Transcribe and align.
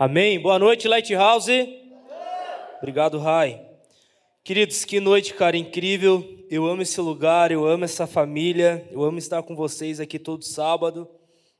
Amém. 0.00 0.38
Boa 0.38 0.60
noite, 0.60 0.86
Lighthouse. 0.86 1.50
Obrigado, 2.76 3.18
Rai. 3.18 3.60
Queridos, 4.44 4.84
que 4.84 5.00
noite, 5.00 5.34
cara, 5.34 5.56
incrível. 5.56 6.24
Eu 6.48 6.66
amo 6.66 6.82
esse 6.82 7.00
lugar, 7.00 7.50
eu 7.50 7.66
amo 7.66 7.84
essa 7.84 8.06
família, 8.06 8.88
eu 8.92 9.02
amo 9.02 9.18
estar 9.18 9.42
com 9.42 9.56
vocês 9.56 9.98
aqui 9.98 10.16
todo 10.16 10.44
sábado. 10.44 11.10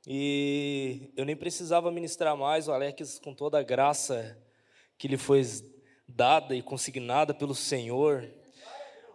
E 0.06 1.10
eu 1.16 1.24
nem 1.24 1.34
precisava 1.34 1.90
ministrar 1.90 2.36
mais, 2.36 2.68
o 2.68 2.72
Alex, 2.72 3.18
com 3.18 3.34
toda 3.34 3.58
a 3.58 3.62
graça 3.64 4.38
que 4.96 5.08
lhe 5.08 5.16
foi 5.16 5.42
dada 6.06 6.54
e 6.54 6.62
consignada 6.62 7.34
pelo 7.34 7.56
Senhor, 7.56 8.24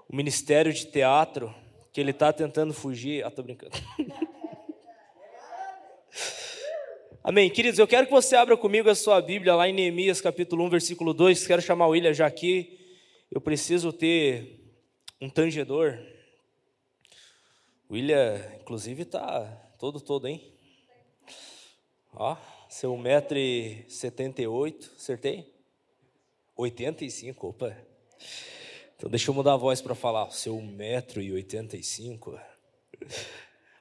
o 0.09 0.13
ministério 0.13 0.73
de 0.73 0.87
teatro, 0.87 1.55
que 1.93 2.01
ele 2.01 2.11
está 2.11 2.33
tentando 2.33 2.73
fugir. 2.73 3.23
Ah, 3.23 3.31
tô 3.31 3.41
brincando. 3.41 3.71
Amém. 7.25 7.49
Queridos, 7.49 7.79
eu 7.79 7.87
quero 7.87 8.05
que 8.05 8.11
você 8.11 8.35
abra 8.35 8.57
comigo 8.57 8.89
a 8.89 8.95
sua 8.95 9.21
Bíblia 9.21 9.55
lá 9.55 9.69
em 9.69 9.71
Neemias 9.71 10.19
capítulo 10.19 10.65
1, 10.65 10.69
versículo 10.69 11.13
2. 11.13 11.47
Quero 11.47 11.61
chamar 11.61 11.87
o 11.87 11.91
William 11.91 12.13
já 12.13 12.27
aqui. 12.27 12.77
Eu 13.31 13.39
preciso 13.39 13.93
ter 13.93 14.59
um 15.21 15.29
tangedor. 15.29 15.97
O 17.87 17.93
William, 17.93 18.45
inclusive, 18.59 19.03
está 19.03 19.45
todo, 19.79 20.01
todo, 20.01 20.27
hein? 20.27 20.53
Ó, 22.11 22.35
seu 22.67 22.91
1,78m, 22.91 24.91
acertei? 24.97 25.49
85, 26.57 27.47
opa. 27.47 27.77
Então 28.97 29.09
deixa 29.09 29.31
eu 29.31 29.33
mudar 29.33 29.53
a 29.53 29.57
voz 29.57 29.79
para 29.79 29.95
falar, 29.95 30.29
seu 30.31 30.57
1,85m. 30.57 32.37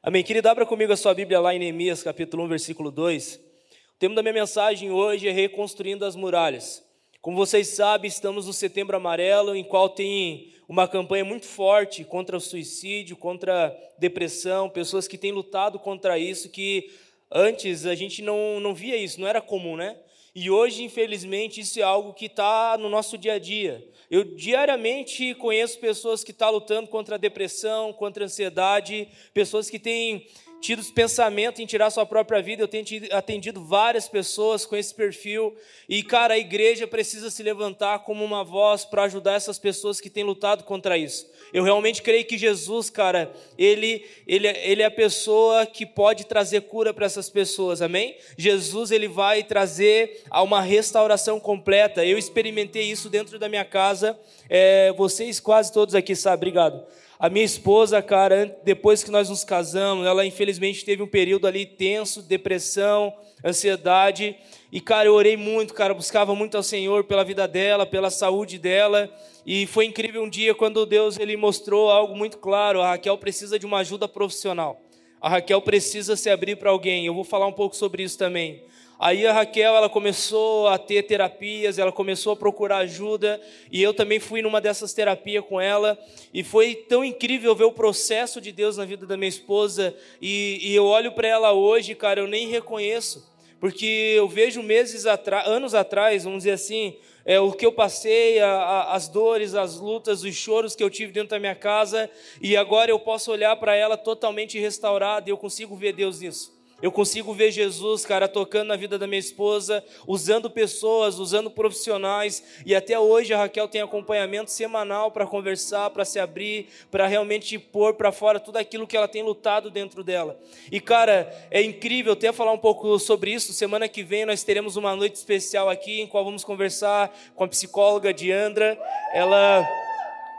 Amém. 0.05 0.25
Querido, 0.25 0.49
abra 0.49 0.67
comigo 0.67 0.93
a 0.93 0.97
sua 0.97 1.15
Bíblia 1.15 1.39
lá 1.39 1.55
em 1.55 1.61
Neemias, 1.61 2.03
capítulo 2.03 2.43
1, 2.43 2.49
versículo 2.49 2.91
2. 2.91 3.37
O 3.37 3.99
tema 4.01 4.17
da 4.17 4.21
minha 4.21 4.35
mensagem 4.35 4.91
hoje 4.91 5.29
é 5.29 5.31
Reconstruindo 5.31 6.05
as 6.05 6.17
Muralhas. 6.17 6.85
Como 7.21 7.37
vocês 7.37 7.69
sabem, 7.69 8.09
estamos 8.09 8.49
no 8.49 8.53
Setembro 8.53 8.97
Amarelo, 8.97 9.55
em 9.55 9.63
qual 9.63 9.89
tem 9.89 10.55
uma 10.69 10.89
campanha 10.89 11.25
muito 11.25 11.47
forte 11.47 12.03
contra 12.03 12.37
o 12.37 12.41
suicídio, 12.41 13.17
contra 13.17 13.69
a 13.69 13.73
depressão, 13.97 14.69
pessoas 14.69 15.07
que 15.07 15.17
têm 15.17 15.31
lutado 15.31 15.79
contra 15.79 16.19
isso, 16.19 16.51
que 16.51 16.91
antes 17.31 17.87
a 17.87 17.95
gente 17.95 18.23
não, 18.23 18.59
não 18.59 18.75
via 18.75 18.97
isso, 18.97 19.21
não 19.21 19.29
era 19.29 19.41
comum, 19.41 19.77
né? 19.77 19.97
E 20.35 20.51
hoje, 20.51 20.83
infelizmente, 20.83 21.61
isso 21.61 21.79
é 21.79 21.83
algo 21.83 22.13
que 22.13 22.27
está 22.27 22.77
no 22.77 22.89
nosso 22.89 23.17
dia 23.17 23.35
a 23.35 23.39
dia. 23.39 23.87
Eu 24.13 24.25
diariamente 24.25 25.35
conheço 25.37 25.79
pessoas 25.79 26.23
que 26.23 26.33
estão 26.33 26.49
tá 26.49 26.53
lutando 26.53 26.87
contra 26.87 27.15
a 27.15 27.19
depressão, 27.19 27.95
contra 27.95 28.23
a 28.23 28.27
ansiedade, 28.27 29.09
pessoas 29.33 29.71
que 29.71 29.79
têm 29.79 30.27
tido 30.63 30.85
pensamento 30.93 31.61
em 31.61 31.67
tirar 31.67 31.91
sua 31.91 32.07
própria 32.07 32.41
vida. 32.41 32.63
Eu 32.63 32.69
tenho 32.69 32.85
atendido 33.11 33.65
várias 33.65 34.07
pessoas 34.07 34.65
com 34.65 34.77
esse 34.77 34.95
perfil. 34.95 35.57
E, 35.89 36.05
cara, 36.05 36.35
a 36.35 36.39
igreja 36.39 36.87
precisa 36.87 37.31
se 37.31 37.43
levantar 37.43 37.99
como 38.05 38.25
uma 38.25 38.45
voz 38.45 38.85
para 38.85 39.03
ajudar 39.03 39.35
essas 39.35 39.59
pessoas 39.59 40.01
que 40.01 40.09
têm 40.09 40.23
lutado 40.23 40.63
contra 40.63 40.97
isso. 40.97 41.29
Eu 41.53 41.65
realmente 41.65 42.01
creio 42.01 42.25
que 42.25 42.39
Jesus, 42.39 42.89
cara, 42.89 43.33
ele, 43.59 44.07
ele, 44.25 44.47
ele 44.47 44.83
é 44.83 44.87
a 44.87 44.91
pessoa 44.91 45.67
que 45.67 45.85
pode 45.85 46.27
trazer 46.27 46.61
cura 46.63 46.95
para 46.95 47.07
essas 47.07 47.29
pessoas, 47.29 47.83
amém? 47.83 48.17
Jesus, 48.39 48.93
ele 48.93 49.09
vai 49.09 49.43
trazer 49.43 50.23
a 50.31 50.43
uma 50.43 50.61
restauração 50.61 51.41
completa. 51.41 52.07
Eu 52.07 52.17
experimentei 52.17 52.85
isso 52.85 53.11
dentro 53.11 53.37
da 53.37 53.49
minha 53.49 53.65
casa. 53.65 54.17
É, 54.49 54.93
vocês 54.93 55.41
quase 55.41 55.73
todos 55.73 55.97
aqui 55.97 56.15
sabem, 56.15 56.37
obrigado. 56.37 56.87
A 57.23 57.31
minha 57.31 57.45
esposa, 57.45 58.03
cara, 58.03 58.59
depois 58.65 59.05
que 59.05 59.11
nós 59.13 59.31
nos 59.31 59.45
casamos, 59.45 60.05
ela 60.05 60.27
infelizmente 60.27 60.85
teve 60.85 61.05
um 61.05 61.07
período 61.07 61.47
ali 61.47 61.65
tenso, 61.65 62.21
depressão, 62.21 63.15
ansiedade. 63.45 64.37
E, 64.73 64.81
cara, 64.81 65.07
eu 65.07 65.15
orei 65.15 65.37
muito, 65.37 65.73
cara, 65.73 65.95
buscava 65.95 66.35
muito 66.35 66.57
ao 66.57 66.65
Senhor 66.65 67.05
pela 67.05 67.23
vida 67.23 67.47
dela, 67.47 67.87
pela 67.87 68.11
saúde 68.11 68.59
dela. 68.59 69.09
E 69.47 69.69
foi 69.69 69.85
incrível 69.85 70.25
um 70.25 70.29
dia 70.29 70.53
quando 70.53 70.85
Deus 70.85 71.17
ele 71.17 71.37
mostrou 71.37 71.91
algo 71.91 72.17
muito 72.17 72.39
claro: 72.39 72.83
a 72.83 72.89
Raquel 72.89 73.17
precisa 73.17 73.57
de 73.57 73.67
uma 73.67 73.79
ajuda 73.79 74.09
profissional. 74.09 74.83
A 75.21 75.29
Raquel 75.29 75.63
precisa 75.63 76.17
se 76.17 76.29
abrir 76.29 76.57
para 76.57 76.71
alguém. 76.71 77.07
Eu 77.07 77.15
vou 77.15 77.23
falar 77.23 77.47
um 77.47 77.53
pouco 77.53 77.77
sobre 77.77 78.03
isso 78.03 78.19
também. 78.19 78.65
Aí 79.05 79.27
a 79.27 79.33
Raquel, 79.33 79.75
ela 79.75 79.89
começou 79.89 80.69
a 80.69 80.79
ter 80.79 81.03
terapias, 81.03 81.77
ela 81.77 81.91
começou 81.91 82.35
a 82.35 82.37
procurar 82.37 82.77
ajuda, 82.77 83.41
e 83.69 83.83
eu 83.83 83.93
também 83.93 84.21
fui 84.21 84.41
numa 84.43 84.61
dessas 84.61 84.95
terapias 84.95 85.45
com 85.45 85.61
ela, 85.61 85.99
e 86.33 86.45
foi 86.45 86.77
tão 86.77 87.05
incrível 87.05 87.53
ver 87.53 87.65
o 87.65 87.73
processo 87.73 88.41
de 88.41 88.53
Deus 88.53 88.77
na 88.77 88.85
vida 88.85 89.05
da 89.05 89.17
minha 89.17 89.29
esposa, 89.29 89.93
e, 90.21 90.61
e 90.63 90.73
eu 90.73 90.85
olho 90.85 91.11
para 91.11 91.27
ela 91.27 91.51
hoje, 91.51 91.97
cara, 91.97 92.21
eu 92.21 92.29
nem 92.29 92.47
reconheço, 92.47 93.29
porque 93.59 94.15
eu 94.17 94.29
vejo 94.29 94.63
meses 94.63 95.05
atrás, 95.05 95.49
anos 95.49 95.75
atrás, 95.75 96.23
vamos 96.23 96.45
dizer 96.45 96.53
assim, 96.53 96.97
é, 97.25 97.41
o 97.41 97.51
que 97.51 97.67
eu 97.67 97.73
passei, 97.73 98.39
a, 98.39 98.53
a, 98.53 98.95
as 98.95 99.09
dores, 99.09 99.57
as 99.57 99.81
lutas, 99.81 100.23
os 100.23 100.37
choros 100.37 100.77
que 100.77 100.85
eu 100.85 100.89
tive 100.89 101.11
dentro 101.11 101.31
da 101.31 101.41
minha 101.41 101.57
casa, 101.57 102.09
e 102.41 102.57
agora 102.57 102.93
eu 102.93 103.01
posso 103.01 103.33
olhar 103.33 103.57
para 103.57 103.75
ela 103.75 103.97
totalmente 103.97 104.61
restaurada, 104.61 105.29
e 105.29 105.33
eu 105.33 105.37
consigo 105.37 105.75
ver 105.75 105.93
Deus 105.93 106.21
nisso. 106.21 106.52
Eu 106.83 106.91
consigo 106.91 107.33
ver 107.33 107.53
Jesus, 107.53 108.05
cara, 108.05 108.27
tocando 108.27 108.67
na 108.67 108.77
vida 108.77 108.99
da 108.99 109.07
minha 109.07 109.21
esposa, 109.21 109.85
usando 110.05 110.51
pessoas, 110.51 111.21
usando 111.21 111.49
profissionais, 111.49 112.43
e 112.67 112.75
até 112.75 112.99
hoje 112.99 113.33
a 113.33 113.39
Raquel 113.39 113.69
tem 113.69 113.81
acompanhamento 113.81 114.51
semanal 114.51 115.13
para 115.13 115.25
conversar, 115.25 115.91
para 115.91 116.05
se 116.05 116.19
abrir, 116.19 116.67
para 116.91 117.07
realmente 117.07 117.57
pôr 117.57 117.95
para 117.95 118.11
fora 118.11 118.41
tudo 118.41 118.57
aquilo 118.57 118.85
que 118.85 118.97
ela 118.97 119.07
tem 119.07 119.23
lutado 119.23 119.71
dentro 119.71 120.03
dela. 120.03 120.37
E 120.73 120.81
cara, 120.81 121.33
é 121.53 121.63
incrível 121.63 122.15
até 122.15 122.33
falar 122.33 122.53
um 122.53 122.59
pouco 122.59 122.99
sobre 122.99 123.33
isso. 123.33 123.53
Semana 123.53 123.87
que 123.87 124.03
vem 124.03 124.27
nós 124.27 124.43
teremos 124.43 124.75
uma 124.75 124.97
noite 124.97 125.15
especial 125.15 125.71
aqui 125.71 126.01
em 126.01 126.07
qual 126.09 126.25
vamos 126.25 126.43
conversar 126.43 127.17
com 127.37 127.45
a 127.45 127.49
psicóloga 127.49 128.13
Diandra. 128.13 128.77
Ela 129.15 129.65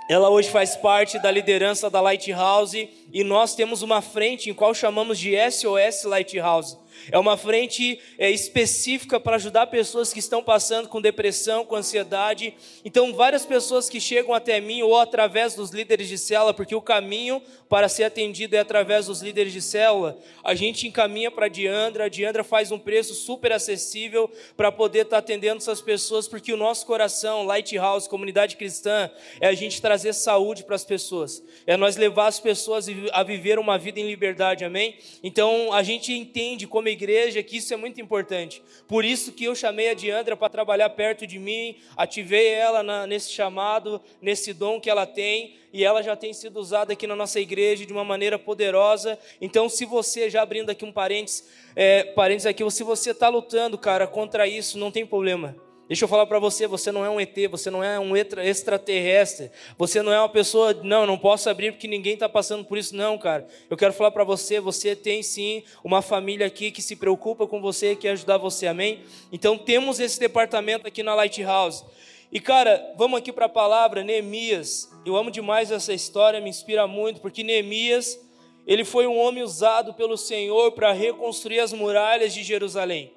ela 0.09 0.29
hoje 0.29 0.49
faz 0.49 0.75
parte 0.75 1.17
da 1.19 1.31
liderança 1.31 1.89
da 1.89 2.01
Lighthouse 2.01 2.89
e 3.13 3.23
nós 3.23 3.53
temos 3.53 3.83
uma 3.83 4.01
frente 4.01 4.49
em 4.49 4.53
qual 4.55 4.73
chamamos 4.73 5.19
de 5.19 5.35
SOS 5.51 6.03
Lighthouse. 6.03 6.83
É 7.11 7.17
uma 7.17 7.35
frente 7.35 7.99
é, 8.17 8.31
específica 8.31 9.19
para 9.19 9.35
ajudar 9.35 9.67
pessoas 9.67 10.13
que 10.13 10.19
estão 10.19 10.43
passando 10.43 10.87
com 10.87 11.01
depressão, 11.01 11.65
com 11.65 11.75
ansiedade. 11.75 12.53
Então, 12.85 13.13
várias 13.13 13.45
pessoas 13.45 13.89
que 13.89 13.99
chegam 13.99 14.33
até 14.33 14.59
mim 14.61 14.81
ou 14.81 14.97
através 14.97 15.55
dos 15.55 15.71
líderes 15.71 16.07
de 16.07 16.17
célula, 16.17 16.53
porque 16.53 16.75
o 16.75 16.81
caminho 16.81 17.41
para 17.67 17.89
ser 17.89 18.03
atendido 18.03 18.55
é 18.55 18.59
através 18.59 19.07
dos 19.07 19.21
líderes 19.21 19.51
de 19.51 19.61
célula, 19.61 20.17
a 20.43 20.53
gente 20.53 20.87
encaminha 20.87 21.31
para 21.31 21.47
a 21.47 21.49
Diandra. 21.49 22.05
A 22.05 22.09
Diandra 22.09 22.43
faz 22.43 22.71
um 22.71 22.79
preço 22.79 23.13
super 23.13 23.51
acessível 23.51 24.29
para 24.55 24.71
poder 24.71 24.99
estar 24.99 25.15
tá 25.15 25.19
atendendo 25.19 25.57
essas 25.57 25.81
pessoas, 25.81 26.27
porque 26.27 26.53
o 26.53 26.57
nosso 26.57 26.85
coração, 26.85 27.45
Lighthouse, 27.45 28.07
comunidade 28.07 28.55
cristã, 28.55 29.09
é 29.41 29.47
a 29.47 29.53
gente 29.53 29.81
trazer 29.81 30.13
saúde 30.13 30.63
para 30.63 30.75
as 30.75 30.85
pessoas, 30.85 31.43
é 31.65 31.75
nós 31.75 31.97
levar 31.97 32.27
as 32.27 32.39
pessoas 32.39 32.87
a 33.11 33.23
viver 33.23 33.59
uma 33.59 33.77
vida 33.77 33.99
em 33.99 34.07
liberdade, 34.07 34.63
amém? 34.63 34.95
Então, 35.23 35.73
a 35.73 35.83
gente 35.83 36.13
entende 36.13 36.67
como 36.67 36.87
igreja 36.87 37.43
que 37.43 37.57
isso 37.57 37.73
é 37.73 37.77
muito 37.77 37.99
importante. 37.99 38.61
Por 38.87 39.03
isso 39.03 39.31
que 39.31 39.45
eu 39.45 39.55
chamei 39.55 39.89
a 39.89 39.93
Diandra 39.93 40.37
para 40.37 40.49
trabalhar 40.49 40.89
perto 40.91 41.25
de 41.25 41.39
mim, 41.39 41.75
ativei 41.97 42.47
ela 42.47 42.83
na, 42.83 43.07
nesse 43.07 43.31
chamado, 43.31 44.01
nesse 44.21 44.53
dom 44.53 44.79
que 44.79 44.89
ela 44.89 45.05
tem, 45.05 45.55
e 45.73 45.83
ela 45.83 46.03
já 46.03 46.15
tem 46.15 46.33
sido 46.33 46.57
usada 46.59 46.93
aqui 46.93 47.07
na 47.07 47.15
nossa 47.15 47.39
igreja 47.39 47.85
de 47.85 47.91
uma 47.91 48.03
maneira 48.03 48.37
poderosa. 48.37 49.17
Então, 49.41 49.67
se 49.67 49.85
você, 49.85 50.29
já 50.29 50.41
abrindo 50.41 50.69
aqui 50.69 50.85
um 50.85 50.91
parênteses, 50.91 51.49
é, 51.75 52.03
parênteses 52.03 52.45
aqui, 52.45 52.69
se 52.69 52.83
você 52.83 53.11
está 53.11 53.27
lutando, 53.27 53.77
cara, 53.77 54.05
contra 54.05 54.47
isso, 54.47 54.77
não 54.77 54.91
tem 54.91 55.05
problema. 55.05 55.55
Deixa 55.85 56.05
eu 56.05 56.07
falar 56.07 56.25
para 56.25 56.39
você, 56.39 56.65
você 56.65 56.93
não 56.93 57.03
é 57.03 57.09
um 57.09 57.19
ET, 57.19 57.35
você 57.51 57.69
não 57.69 57.83
é 57.83 57.99
um 57.99 58.15
extraterrestre, 58.15 59.51
você 59.77 60.01
não 60.01 60.13
é 60.13 60.19
uma 60.19 60.29
pessoa, 60.29 60.73
não, 60.81 61.05
não 61.05 61.17
posso 61.17 61.49
abrir 61.49 61.73
porque 61.73 61.89
ninguém 61.89 62.13
está 62.13 62.29
passando 62.29 62.63
por 62.63 62.77
isso, 62.77 62.95
não, 62.95 63.17
cara. 63.17 63.45
Eu 63.69 63.75
quero 63.75 63.91
falar 63.91 64.11
para 64.11 64.23
você, 64.23 64.61
você 64.61 64.95
tem 64.95 65.21
sim 65.21 65.61
uma 65.83 66.01
família 66.01 66.47
aqui 66.47 66.71
que 66.71 66.81
se 66.81 66.95
preocupa 66.95 67.45
com 67.45 67.61
você 67.61 67.91
e 67.91 67.95
quer 67.97 68.11
ajudar 68.11 68.37
você, 68.37 68.65
amém? 68.65 69.01
Então 69.29 69.57
temos 69.57 69.99
esse 69.99 70.17
departamento 70.17 70.87
aqui 70.87 71.03
na 71.03 71.13
Lighthouse. 71.15 71.83
E 72.31 72.39
cara, 72.39 72.93
vamos 72.97 73.19
aqui 73.19 73.33
para 73.33 73.47
a 73.47 73.49
palavra, 73.49 74.05
Neemias. 74.05 74.89
Eu 75.05 75.17
amo 75.17 75.29
demais 75.29 75.69
essa 75.69 75.93
história, 75.93 76.39
me 76.39 76.49
inspira 76.49 76.87
muito, 76.87 77.19
porque 77.19 77.43
Neemias, 77.43 78.17
ele 78.65 78.85
foi 78.85 79.05
um 79.05 79.19
homem 79.19 79.43
usado 79.43 79.93
pelo 79.93 80.17
Senhor 80.17 80.71
para 80.71 80.93
reconstruir 80.93 81.59
as 81.59 81.73
muralhas 81.73 82.33
de 82.33 82.41
Jerusalém. 82.41 83.13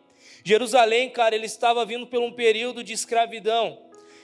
Jerusalém, 0.47 1.11
cara, 1.11 1.35
ele 1.35 1.47
estava 1.47 1.85
vindo 1.85 2.07
por 2.07 2.21
um 2.21 2.31
período 2.31 2.85
de 2.85 2.93
escravidão. 2.93 3.81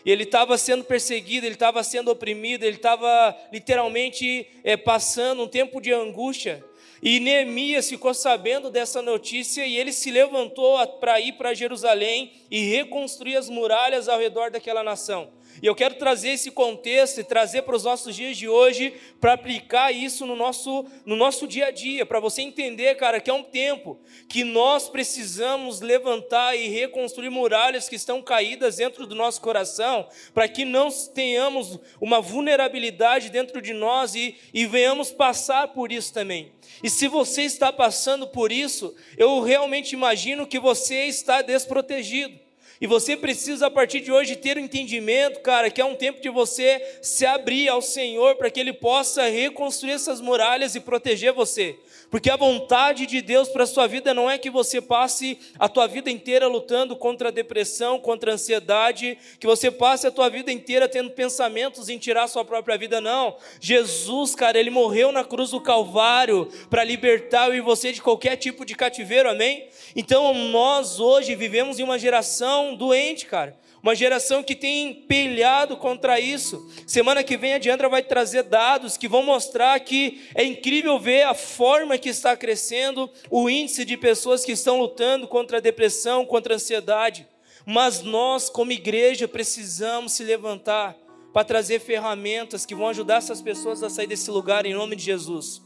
Ele 0.07 0.23
estava 0.23 0.57
sendo 0.57 0.85
perseguido, 0.85 1.45
ele 1.45 1.57
estava 1.57 1.83
sendo 1.83 2.13
oprimido, 2.13 2.63
ele 2.63 2.77
estava 2.77 3.37
literalmente 3.53 4.47
é, 4.63 4.77
passando 4.77 5.43
um 5.43 5.49
tempo 5.49 5.81
de 5.81 5.93
angústia. 5.93 6.65
E 7.03 7.19
Neemias 7.19 7.89
ficou 7.89 8.15
sabendo 8.15 8.71
dessa 8.71 9.03
notícia 9.03 9.67
e 9.67 9.77
ele 9.77 9.93
se 9.93 10.13
levantou 10.13 10.87
para 11.01 11.19
ir 11.19 11.33
para 11.33 11.55
Jerusalém 11.55 12.31
e 12.49 12.67
reconstruir 12.67 13.35
as 13.35 13.49
muralhas 13.49 14.09
ao 14.09 14.21
redor 14.21 14.53
daquela 14.53 14.85
nação. 14.85 15.29
E 15.61 15.67
eu 15.67 15.75
quero 15.75 15.97
trazer 15.97 16.31
esse 16.31 16.51
contexto 16.51 17.21
e 17.21 17.25
trazer 17.25 17.63
para 17.63 17.77
os 17.77 17.85
nossos 17.85 18.15
dias 18.15 18.37
de 18.37 18.49
hoje, 18.49 18.95
para 19.21 19.33
aplicar 19.33 19.93
isso 19.93 20.25
no 20.25 20.35
nosso, 20.35 20.85
no 21.05 21.17
nosso 21.17 21.47
dia 21.47 21.67
a 21.67 21.71
dia, 21.71 22.07
para 22.07 22.21
você 22.21 22.43
entender, 22.43 22.95
cara, 22.97 23.21
que 23.21 23.31
é 23.31 23.35
um 23.35 23.43
tempo 23.43 24.01
que 24.29 24.45
nós 24.45 24.89
precisamos 24.89 25.81
levantar 25.81 26.57
e 26.57 26.69
reconstruir 26.69 27.31
muralhas 27.31 27.89
que 27.89 27.97
estão 27.97 28.23
caídas 28.23 28.77
dentro 28.77 29.07
do 29.07 29.15
nosso 29.15 29.41
coração, 29.41 30.09
para 30.33 30.49
que 30.49 30.65
não 30.65 30.89
tenhamos 30.91 31.79
uma 32.01 32.21
vulnerabilidade 32.21 33.31
dentro 33.31 33.61
de 33.61 33.73
nós 33.73 34.15
e, 34.15 34.37
e 34.55 34.67
venhamos 34.67 35.13
passar 35.13 35.69
por 35.69 35.93
isso 35.93 36.13
também. 36.13 36.53
E 36.83 36.91
se 36.91 37.09
você 37.09 37.43
está 37.43 37.73
passando 37.73 38.27
por 38.27 38.51
isso, 38.51 38.95
eu 39.17 39.41
realmente 39.41 39.93
imagino 39.93 40.47
que 40.47 40.59
você 40.59 41.05
está 41.05 41.43
desprotegido. 41.43 42.42
E 42.83 42.87
você 42.89 43.17
precisa, 43.17 43.69
a 43.69 43.71
partir 43.71 44.01
de 44.01 44.11
hoje, 44.11 44.35
ter 44.35 44.57
o 44.57 44.61
um 44.61 44.65
entendimento, 44.65 45.39
cara, 45.39 45.71
que 45.71 45.81
é 45.81 45.85
um 45.85 45.95
tempo 45.95 46.21
de 46.21 46.29
você 46.29 46.99
se 47.01 47.25
abrir 47.25 47.69
ao 47.69 47.81
Senhor 47.81 48.35
para 48.35 48.51
que 48.51 48.59
Ele 48.59 48.73
possa 48.73 49.23
reconstruir 49.29 49.93
essas 49.93 50.21
muralhas 50.21 50.75
e 50.75 50.81
proteger 50.81 51.33
você. 51.33 51.77
Porque 52.13 52.29
a 52.29 52.37
vontade 52.37 53.07
de 53.07 53.23
Deus 53.23 53.49
para 53.49 53.65
a 53.65 53.67
sua 53.67 53.87
vida 53.87 54.13
não 54.13 54.31
é 54.31 54.37
que 54.37 54.51
você 54.51 54.83
passe 54.83 55.39
a 55.59 55.67
tua 55.67 55.87
vida 55.87 56.11
inteira 56.11 56.47
lutando 56.47 56.95
contra 56.95 57.29
a 57.29 57.33
depressão, 57.33 57.99
contra 57.99 58.31
a 58.31 58.35
ansiedade, 58.35 59.17
que 59.41 59.47
você 59.47 59.71
passe 59.71 60.07
a 60.07 60.11
tua 60.11 60.29
vida 60.29 60.53
inteira 60.53 60.87
tendo 60.87 61.09
pensamentos 61.13 61.89
em 61.89 61.97
tirar 61.97 62.25
a 62.25 62.29
sua 62.29 62.45
própria 62.45 62.77
vida, 62.77 63.01
não. 63.01 63.39
Jesus, 63.59 64.35
cara, 64.35 64.61
ele 64.61 64.69
morreu 64.69 65.11
na 65.11 65.25
cruz 65.25 65.53
do 65.53 65.61
Calvário 65.63 66.51
para 66.69 66.85
libertar 66.85 67.49
eu 67.49 67.55
e 67.55 67.63
você 67.63 67.93
de 67.93 68.03
qualquer 68.03 68.37
tipo 68.37 68.67
de 68.67 68.75
cativeiro, 68.75 69.31
amém? 69.31 69.67
Então 69.97 70.35
nós 70.35 71.01
hoje 71.01 71.35
vivemos 71.35 71.79
em 71.79 71.83
uma 71.83 71.99
geração 71.99 72.75
doente, 72.75 73.25
cara 73.25 73.57
uma 73.83 73.97
geração 73.97 74.45
que 74.45 74.55
tem 74.55 74.91
empelhado 74.91 75.77
contra 75.77 76.21
isso. 76.21 76.71
Semana 76.87 77.25
que 77.25 77.37
vem 77.37 77.55
a 77.55 77.59
Diandra 77.59 77.89
vai 77.89 78.03
trazer 78.03 78.45
dados 78.45 78.97
que 78.97 79.09
vão 79.09 79.25
mostrar 79.25 79.79
que 79.81 80.23
é 80.35 80.45
incrível 80.45 80.99
ver 81.01 81.23
a 81.23 81.35
forma 81.35 81.99
que 81.99 82.09
está 82.09 82.37
crescendo 82.37 83.11
o 83.29 83.51
índice 83.51 83.85
de 83.85 83.97
pessoas 83.97 84.45
que 84.45 84.53
estão 84.53 84.79
lutando 84.79 85.27
contra 85.27 85.59
a 85.59 85.61
depressão, 85.61 86.25
contra 86.25 86.55
a 86.55 86.57
ansiedade. 86.57 87.27
Mas 87.67 88.03
nós, 88.03 88.49
como 88.49 88.71
igreja, 88.71 89.27
precisamos 89.27 90.13
se 90.13 90.23
levantar 90.23 90.97
para 91.33 91.45
trazer 91.45 91.81
ferramentas 91.81 92.65
que 92.65 92.75
vão 92.75 92.89
ajudar 92.89 93.17
essas 93.17 93.43
pessoas 93.43 93.83
a 93.83 93.91
sair 93.91 94.07
desse 94.07 94.31
lugar 94.31 94.65
em 94.65 94.75
nome 94.75 94.95
de 94.95 95.03
Jesus. 95.03 95.61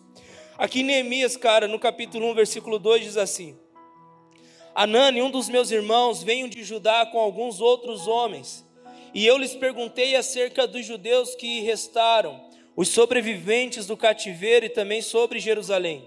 Aqui 0.56 0.80
em 0.80 0.84
Neemias, 0.84 1.36
cara, 1.36 1.68
no 1.68 1.78
capítulo 1.78 2.30
1, 2.30 2.34
versículo 2.34 2.78
2 2.78 3.02
diz 3.02 3.16
assim: 3.18 3.58
Anani, 4.76 5.22
um 5.22 5.30
dos 5.30 5.48
meus 5.48 5.70
irmãos, 5.70 6.22
veio 6.22 6.50
de 6.50 6.62
Judá 6.62 7.06
com 7.06 7.18
alguns 7.18 7.62
outros 7.62 8.06
homens. 8.06 8.62
E 9.14 9.26
eu 9.26 9.38
lhes 9.38 9.54
perguntei 9.54 10.14
acerca 10.14 10.66
dos 10.66 10.84
judeus 10.84 11.34
que 11.34 11.60
restaram, 11.62 12.44
os 12.76 12.90
sobreviventes 12.90 13.86
do 13.86 13.96
cativeiro 13.96 14.66
e 14.66 14.68
também 14.68 15.00
sobre 15.00 15.40
Jerusalém. 15.40 16.06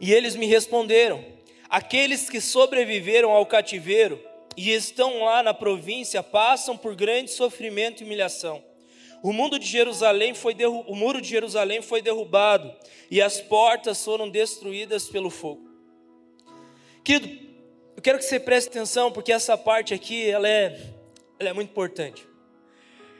E 0.00 0.12
eles 0.12 0.34
me 0.34 0.46
responderam: 0.46 1.24
aqueles 1.70 2.28
que 2.28 2.40
sobreviveram 2.40 3.30
ao 3.30 3.46
cativeiro 3.46 4.20
e 4.56 4.72
estão 4.72 5.22
lá 5.22 5.40
na 5.40 5.54
província 5.54 6.20
passam 6.20 6.76
por 6.76 6.96
grande 6.96 7.30
sofrimento 7.30 8.02
e 8.02 8.04
humilhação. 8.04 8.60
O, 9.22 9.32
mundo 9.32 9.56
de 9.56 9.68
Jerusalém 9.68 10.34
foi 10.34 10.56
o 10.64 10.96
muro 10.96 11.20
de 11.20 11.28
Jerusalém 11.28 11.80
foi 11.80 12.02
derrubado 12.02 12.74
e 13.08 13.22
as 13.22 13.40
portas 13.40 14.04
foram 14.04 14.28
destruídas 14.28 15.08
pelo 15.08 15.30
fogo. 15.30 15.71
Querido, 17.04 17.28
eu 17.96 18.02
quero 18.02 18.16
que 18.18 18.24
você 18.24 18.38
preste 18.38 18.68
atenção, 18.68 19.10
porque 19.10 19.32
essa 19.32 19.58
parte 19.58 19.92
aqui, 19.92 20.30
ela 20.30 20.48
é, 20.48 20.80
ela 21.36 21.50
é 21.50 21.52
muito 21.52 21.70
importante. 21.70 22.24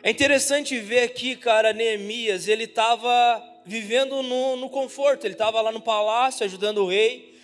É 0.05 0.11
interessante 0.11 0.79
ver 0.79 1.00
aqui, 1.00 1.34
cara, 1.34 1.73
Neemias, 1.73 2.46
ele 2.46 2.64
estava 2.64 3.43
vivendo 3.67 4.23
no, 4.23 4.56
no 4.56 4.70
conforto, 4.70 5.25
ele 5.25 5.34
estava 5.34 5.61
lá 5.61 5.73
no 5.73 5.81
palácio 5.81 6.44
ajudando 6.46 6.79
o 6.79 6.88
rei, 6.88 7.37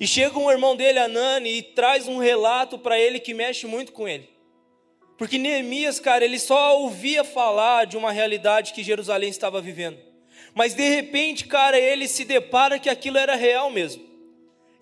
e 0.00 0.06
chega 0.06 0.38
um 0.38 0.50
irmão 0.50 0.74
dele, 0.74 0.98
Anani, 0.98 1.58
e 1.58 1.62
traz 1.62 2.08
um 2.08 2.16
relato 2.16 2.78
para 2.78 2.98
ele 2.98 3.20
que 3.20 3.34
mexe 3.34 3.66
muito 3.66 3.92
com 3.92 4.08
ele. 4.08 4.30
Porque 5.18 5.36
Neemias, 5.36 6.00
cara, 6.00 6.24
ele 6.24 6.38
só 6.38 6.80
ouvia 6.80 7.22
falar 7.22 7.84
de 7.84 7.98
uma 7.98 8.10
realidade 8.10 8.72
que 8.72 8.82
Jerusalém 8.82 9.28
estava 9.28 9.60
vivendo. 9.60 9.98
Mas 10.54 10.74
de 10.74 10.88
repente, 10.88 11.46
cara, 11.46 11.78
ele 11.78 12.08
se 12.08 12.24
depara 12.24 12.78
que 12.78 12.88
aquilo 12.88 13.18
era 13.18 13.36
real 13.36 13.70
mesmo. 13.70 14.11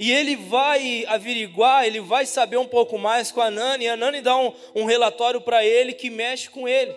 E 0.00 0.10
ele 0.10 0.34
vai 0.34 1.04
averiguar, 1.06 1.84
ele 1.84 2.00
vai 2.00 2.24
saber 2.24 2.56
um 2.56 2.66
pouco 2.66 2.96
mais 2.96 3.30
com 3.30 3.42
a 3.42 3.50
Nani, 3.50 3.84
e 3.84 3.88
a 3.90 3.98
Nani 3.98 4.22
dá 4.22 4.34
um, 4.34 4.50
um 4.74 4.86
relatório 4.86 5.42
para 5.42 5.62
ele 5.62 5.92
que 5.92 6.08
mexe 6.08 6.48
com 6.48 6.66
ele. 6.66 6.96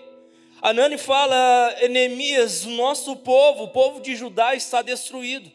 A 0.61 0.71
Nani 0.71 0.97
fala, 0.97 1.75
Enemias, 1.81 2.63
o 2.63 2.69
nosso 2.69 3.17
povo, 3.17 3.65
o 3.65 3.67
povo 3.67 4.00
de 4.00 4.15
Judá 4.15 4.55
está 4.55 4.81
destruído. 4.81 5.51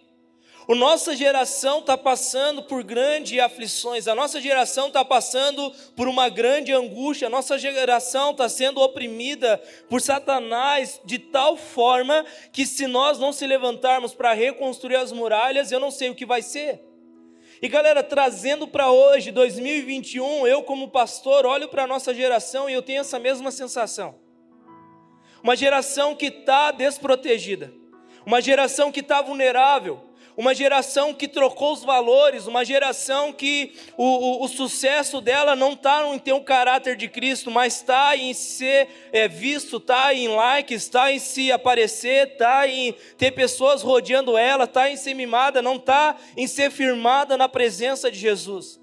A 0.68 0.74
nossa 0.74 1.16
geração 1.16 1.78
está 1.78 1.96
passando 1.96 2.64
por 2.64 2.84
grandes 2.84 3.40
aflições, 3.40 4.06
a 4.06 4.14
nossa 4.14 4.42
geração 4.42 4.88
está 4.88 5.02
passando 5.02 5.72
por 5.96 6.06
uma 6.06 6.28
grande 6.28 6.74
angústia, 6.74 7.28
a 7.28 7.30
nossa 7.30 7.56
geração 7.58 8.32
está 8.32 8.46
sendo 8.50 8.82
oprimida 8.82 9.56
por 9.88 10.02
Satanás 10.02 11.00
de 11.02 11.18
tal 11.18 11.56
forma 11.56 12.26
que, 12.52 12.66
se 12.66 12.86
nós 12.86 13.18
não 13.18 13.32
se 13.32 13.46
levantarmos 13.46 14.12
para 14.12 14.34
reconstruir 14.34 14.96
as 14.96 15.12
muralhas, 15.12 15.72
eu 15.72 15.80
não 15.80 15.90
sei 15.90 16.10
o 16.10 16.14
que 16.14 16.26
vai 16.26 16.42
ser. 16.42 16.87
E 17.60 17.68
galera, 17.68 18.04
trazendo 18.04 18.68
para 18.68 18.90
hoje, 18.90 19.32
2021, 19.32 20.46
eu 20.46 20.62
como 20.62 20.88
pastor 20.88 21.44
olho 21.44 21.68
para 21.68 21.82
a 21.82 21.86
nossa 21.88 22.14
geração 22.14 22.70
e 22.70 22.72
eu 22.72 22.82
tenho 22.82 23.00
essa 23.00 23.18
mesma 23.18 23.50
sensação. 23.50 24.14
Uma 25.42 25.56
geração 25.56 26.14
que 26.14 26.26
está 26.26 26.70
desprotegida, 26.70 27.72
uma 28.24 28.40
geração 28.40 28.92
que 28.92 29.00
está 29.00 29.20
vulnerável, 29.20 30.07
uma 30.38 30.54
geração 30.54 31.12
que 31.12 31.26
trocou 31.26 31.72
os 31.72 31.82
valores, 31.82 32.46
uma 32.46 32.64
geração 32.64 33.32
que 33.32 33.72
o, 33.96 34.04
o, 34.04 34.44
o 34.44 34.48
sucesso 34.48 35.20
dela 35.20 35.56
não 35.56 35.72
está 35.72 36.06
em 36.14 36.16
ter 36.16 36.32
o 36.32 36.36
um 36.36 36.44
caráter 36.44 36.94
de 36.94 37.08
Cristo, 37.08 37.50
mas 37.50 37.74
está 37.74 38.16
em 38.16 38.32
ser 38.32 38.88
é, 39.10 39.26
visto, 39.26 39.78
está 39.78 40.14
em 40.14 40.28
likes, 40.28 40.84
está 40.84 41.10
em 41.10 41.18
se 41.18 41.50
aparecer, 41.50 42.28
está 42.28 42.68
em 42.68 42.94
ter 43.16 43.32
pessoas 43.32 43.82
rodeando 43.82 44.38
ela, 44.38 44.62
está 44.62 44.88
em 44.88 44.96
ser 44.96 45.12
mimada, 45.12 45.60
não 45.60 45.74
está 45.74 46.14
em 46.36 46.46
ser 46.46 46.70
firmada 46.70 47.36
na 47.36 47.48
presença 47.48 48.08
de 48.08 48.16
Jesus. 48.16 48.80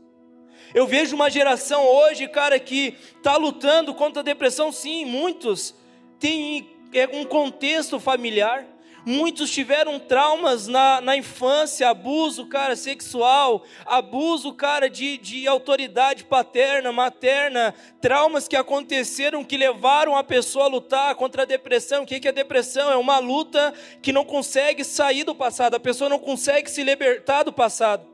Eu 0.74 0.86
vejo 0.86 1.16
uma 1.16 1.30
geração 1.30 1.88
hoje, 1.88 2.28
cara, 2.28 2.60
que 2.60 2.98
está 3.16 3.38
lutando 3.38 3.94
contra 3.94 4.20
a 4.20 4.26
depressão, 4.26 4.74
sim, 4.74 5.06
muitos 5.06 5.74
têm 6.20 6.70
é, 6.94 7.08
um 7.14 7.24
contexto 7.24 7.98
familiar 7.98 8.75
Muitos 9.06 9.52
tiveram 9.52 10.00
traumas 10.00 10.66
na, 10.66 11.00
na 11.00 11.16
infância, 11.16 11.88
abuso, 11.88 12.48
cara, 12.48 12.76
sexual, 12.76 13.64
abuso, 13.86 14.52
cara, 14.52 14.90
de, 14.90 15.16
de 15.20 15.48
autoridade 15.48 16.24
paterna, 16.24 16.92
materna, 16.92 17.76
traumas 18.02 18.48
que 18.48 18.56
aconteceram 18.56 19.44
que 19.44 19.58
levaram 19.58 20.18
a 20.18 20.24
pessoa 20.24 20.66
a 20.66 20.70
lutar 20.70 21.14
contra 21.14 21.44
a 21.44 21.46
depressão. 21.46 22.02
O 22.02 22.06
que 22.06 22.28
é 22.28 22.32
depressão? 22.32 22.92
É 22.92 22.96
uma 22.96 23.20
luta 23.20 23.76
que 24.02 24.12
não 24.12 24.26
consegue 24.26 24.84
sair 24.84 25.24
do 25.24 25.36
passado, 25.36 25.76
a 25.76 25.80
pessoa 25.80 26.10
não 26.10 26.18
consegue 26.18 26.68
se 26.72 26.82
libertar 26.84 27.44
do 27.44 27.54
passado. 27.54 28.08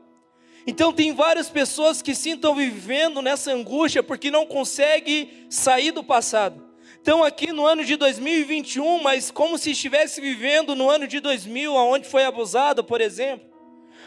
Então 0.66 0.92
tem 0.92 1.14
várias 1.14 1.48
pessoas 1.48 2.02
que 2.02 2.14
se 2.14 2.32
estão 2.32 2.54
vivendo 2.54 3.22
nessa 3.22 3.50
angústia 3.50 4.02
porque 4.02 4.30
não 4.30 4.44
conseguem 4.44 5.46
sair 5.48 5.90
do 5.90 6.04
passado 6.04 6.71
estão 7.02 7.24
aqui 7.24 7.52
no 7.52 7.66
ano 7.66 7.84
de 7.84 7.96
2021, 7.96 9.02
mas 9.02 9.28
como 9.28 9.58
se 9.58 9.72
estivesse 9.72 10.20
vivendo 10.20 10.76
no 10.76 10.88
ano 10.88 11.08
de 11.08 11.18
2000, 11.18 11.76
aonde 11.76 12.08
foi 12.08 12.22
abusado, 12.24 12.84
por 12.84 13.00
exemplo, 13.00 13.44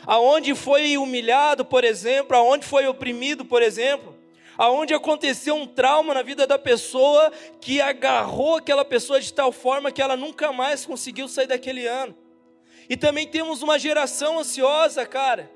aonde 0.08 0.56
foi 0.56 0.98
humilhado, 0.98 1.66
por 1.66 1.84
exemplo, 1.84 2.38
aonde 2.38 2.66
foi 2.66 2.88
oprimido, 2.88 3.44
por 3.44 3.62
exemplo, 3.62 4.16
aonde 4.58 4.94
aconteceu 4.94 5.56
um 5.56 5.68
trauma 5.68 6.14
na 6.14 6.22
vida 6.22 6.48
da 6.48 6.58
pessoa 6.58 7.34
que 7.60 7.82
agarrou 7.82 8.56
aquela 8.56 8.86
pessoa 8.86 9.20
de 9.20 9.34
tal 9.34 9.52
forma 9.52 9.92
que 9.92 10.02
ela 10.02 10.16
nunca 10.16 10.54
mais 10.54 10.86
conseguiu 10.86 11.28
sair 11.28 11.48
daquele 11.48 11.86
ano. 11.86 12.16
E 12.88 12.96
também 12.96 13.28
temos 13.28 13.62
uma 13.62 13.78
geração 13.78 14.40
ansiosa, 14.40 15.06
cara, 15.06 15.52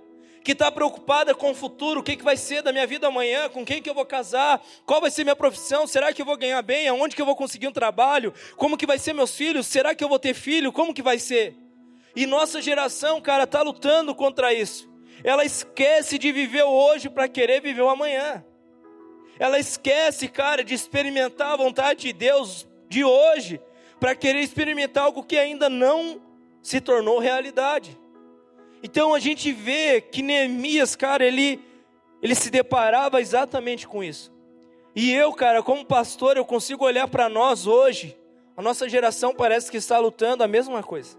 que 0.50 0.54
está 0.54 0.72
preocupada 0.72 1.36
com 1.36 1.52
o 1.52 1.54
futuro, 1.54 2.00
o 2.00 2.04
que, 2.04 2.16
que 2.16 2.24
vai 2.24 2.36
ser 2.36 2.64
da 2.64 2.72
minha 2.72 2.88
vida 2.88 3.06
amanhã, 3.06 3.48
com 3.50 3.64
quem 3.64 3.84
que 3.84 3.88
eu 3.88 3.94
vou 3.94 4.04
casar, 4.04 4.60
qual 4.84 5.00
vai 5.00 5.12
ser 5.12 5.24
minha 5.24 5.36
profissão, 5.36 5.86
será 5.86 6.12
que 6.12 6.24
eu 6.24 6.26
vou 6.26 6.36
ganhar 6.36 6.60
bem, 6.64 6.88
aonde 6.88 7.16
que 7.16 7.22
eu 7.22 7.26
vou 7.28 7.36
conseguir 7.36 7.68
um 7.68 7.72
trabalho, 7.72 8.34
como 8.58 8.76
que 8.76 8.88
vai 8.88 8.98
ser 8.98 9.14
meus 9.14 9.36
filhos, 9.36 9.68
será 9.68 9.94
que 9.94 10.04
eu 10.04 10.10
vou 10.10 10.18
ter 10.18 10.34
filho, 10.34 10.72
como 10.72 10.92
que 10.92 11.04
vai 11.04 11.20
ser? 11.20 11.56
E 12.16 12.26
nossa 12.26 12.64
geração, 12.64 13.22
cara, 13.22 13.44
está 13.44 13.62
lutando 13.62 14.16
contra 14.16 14.52
isso. 14.52 14.90
Ela 15.24 15.46
esquece 15.46 16.18
de 16.18 16.32
viver 16.32 16.64
hoje 16.64 17.12
para 17.12 17.28
querer 17.28 17.62
viver 17.62 17.84
o 17.84 17.90
amanhã. 17.90 18.44
Ela 19.38 19.60
esquece, 19.60 20.28
cara, 20.28 20.64
de 20.64 20.74
experimentar 20.74 21.52
a 21.52 21.58
vontade 21.58 22.08
de 22.08 22.14
Deus 22.14 22.68
de 22.90 23.04
hoje 23.04 23.62
para 24.00 24.16
querer 24.16 24.40
experimentar 24.40 25.04
algo 25.04 25.24
que 25.24 25.38
ainda 25.38 25.70
não 25.70 26.20
se 26.64 26.82
tornou 26.82 27.20
realidade. 27.20 27.96
Então 28.82 29.14
a 29.14 29.20
gente 29.20 29.52
vê 29.52 30.02
que 30.02 30.22
Neemias, 30.22 30.96
cara, 30.96 31.26
ele, 31.26 31.60
ele 32.22 32.36
se 32.36 32.50
deparava 32.50 33.20
exatamente 33.22 33.88
com 33.88 34.04
isso. 34.04 34.32
E 34.96 35.12
eu, 35.12 35.32
cara, 35.34 35.62
como 35.62 35.86
pastor, 35.86 36.38
eu 36.38 36.46
consigo 36.46 36.86
olhar 36.86 37.08
para 37.08 37.30
nós 37.30 37.68
hoje. 37.68 38.18
A 38.56 38.62
nossa 38.62 38.90
geração 38.90 39.34
parece 39.34 39.70
que 39.70 39.78
está 39.78 39.98
lutando 39.98 40.44
a 40.44 40.48
mesma 40.48 40.84
coisa. 40.84 41.18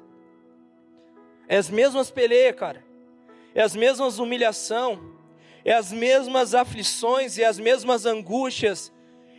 É 1.48 1.56
as 1.56 1.70
mesmas 1.70 2.10
peleias, 2.10 2.54
cara. 2.54 2.84
É 3.54 3.62
as 3.62 3.74
mesmas 3.74 4.18
humilhação. 4.18 5.00
É 5.64 5.74
as 5.74 5.92
mesmas 5.92 6.54
aflições, 6.54 7.38
é 7.38 7.44
as 7.44 7.58
mesmas 7.58 8.06
angústias. 8.06 8.92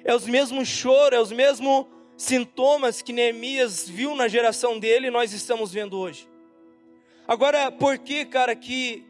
É 0.03 0.15
os 0.15 0.25
mesmos 0.25 0.67
choros, 0.67 1.17
é 1.17 1.21
os 1.21 1.31
mesmos 1.31 1.85
sintomas 2.17 3.01
que 3.01 3.13
Neemias 3.13 3.87
viu 3.87 4.15
na 4.15 4.27
geração 4.27 4.79
dele 4.79 5.07
e 5.07 5.11
nós 5.11 5.33
estamos 5.33 5.71
vendo 5.71 5.97
hoje. 5.97 6.30
Agora, 7.31 7.71
por 7.71 7.97
que, 7.97 8.25
cara, 8.25 8.53
que 8.53 9.05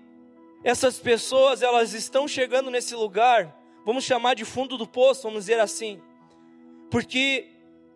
essas 0.64 1.00
pessoas 1.00 1.64
elas 1.64 1.96
estão 1.96 2.28
chegando 2.28 2.70
nesse 2.70 2.94
lugar? 2.94 3.52
Vamos 3.84 4.04
chamar 4.04 4.36
de 4.36 4.46
fundo 4.46 4.78
do 4.78 4.86
poço, 4.86 5.24
vamos 5.24 5.46
dizer 5.46 5.60
assim. 5.60 6.00
Porque 6.92 7.48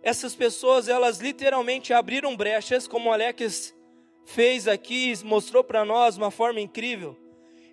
essas 0.01 0.34
pessoas, 0.34 0.88
elas 0.89 1.20
literalmente 1.20 1.94
abriram 1.94 2.36
brechas, 2.36 2.88
como 2.88 3.12
o 3.12 3.13
Alex 3.13 3.75
fez 4.25 4.67
aqui, 4.67 5.13
mostrou 5.24 5.63
para 5.63 5.86
nós 5.86 6.17
uma 6.17 6.32
forma 6.32 6.60
incrível. 6.60 7.15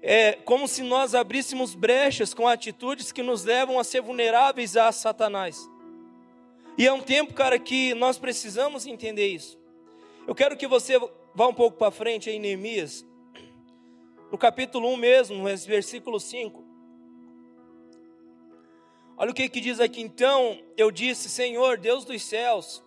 É 0.03 0.33
como 0.45 0.69
se 0.69 0.83
nós 0.83 1.15
abríssemos 1.15 1.75
brechas 1.75 2.35
com 2.35 2.47
atitudes 2.47 3.13
que 3.13 3.23
nos 3.23 3.45
levam 3.45 3.79
a 3.79 3.85
ser 3.85 4.03
vulneráveis 4.03 4.77
a 4.77 4.93
Satanás. 4.93 5.67
E 6.77 6.87
é 6.87 6.93
um 6.93 7.01
tempo, 7.01 7.33
cara, 7.33 7.59
que 7.59 7.95
nós 7.95 8.19
precisamos 8.19 8.87
entender 8.87 9.29
isso. 9.29 9.59
Eu 10.27 10.35
quero 10.35 10.55
que 10.55 10.67
você 10.67 11.01
vá 11.35 11.47
um 11.47 11.55
pouco 11.55 11.79
para 11.79 11.91
frente 11.91 12.31
em 12.31 12.39
Neemias, 12.39 13.07
no 14.31 14.39
capítulo 14.39 14.89
1 14.89 14.97
mesmo, 14.97 15.45
versículo 15.67 16.19
5. 16.19 16.65
Olha 19.17 19.31
o 19.31 19.35
que, 19.35 19.49
que 19.49 19.61
diz 19.61 19.79
aqui. 19.79 20.01
Então 20.01 20.59
eu 20.77 20.91
disse: 20.91 21.29
Senhor, 21.29 21.79
Deus 21.79 22.05
dos 22.05 22.23
céus, 22.23 22.83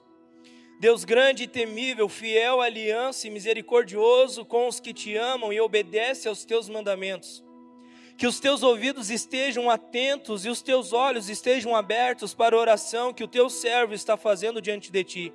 Deus 0.80 1.06
grande 1.06 1.44
e 1.44 1.48
temível, 1.48 2.10
fiel, 2.10 2.62
aliança 2.62 3.28
e 3.28 3.30
misericordioso 3.30 4.44
com 4.44 4.68
os 4.68 4.80
que 4.80 4.94
te 4.94 5.16
amam 5.16 5.54
e 5.54 5.62
obedecem 5.62 6.30
aos 6.30 6.44
teus 6.44 6.68
mandamentos. 6.68 7.44
Que 8.18 8.28
os 8.28 8.40
teus 8.40 8.64
ouvidos 8.64 9.10
estejam 9.10 9.70
atentos 9.70 10.46
e 10.46 10.50
os 10.50 10.62
teus 10.62 10.94
olhos 10.94 11.30
estejam 11.30 11.76
abertos 11.76 12.34
para 12.34 12.56
a 12.56 12.60
oração 12.60 13.14
que 13.14 13.24
o 13.24 13.28
teu 13.28 13.50
servo 13.50 13.94
está 13.94 14.18
fazendo 14.18 14.62
diante 14.62 14.92
de 14.92 15.04
ti, 15.04 15.34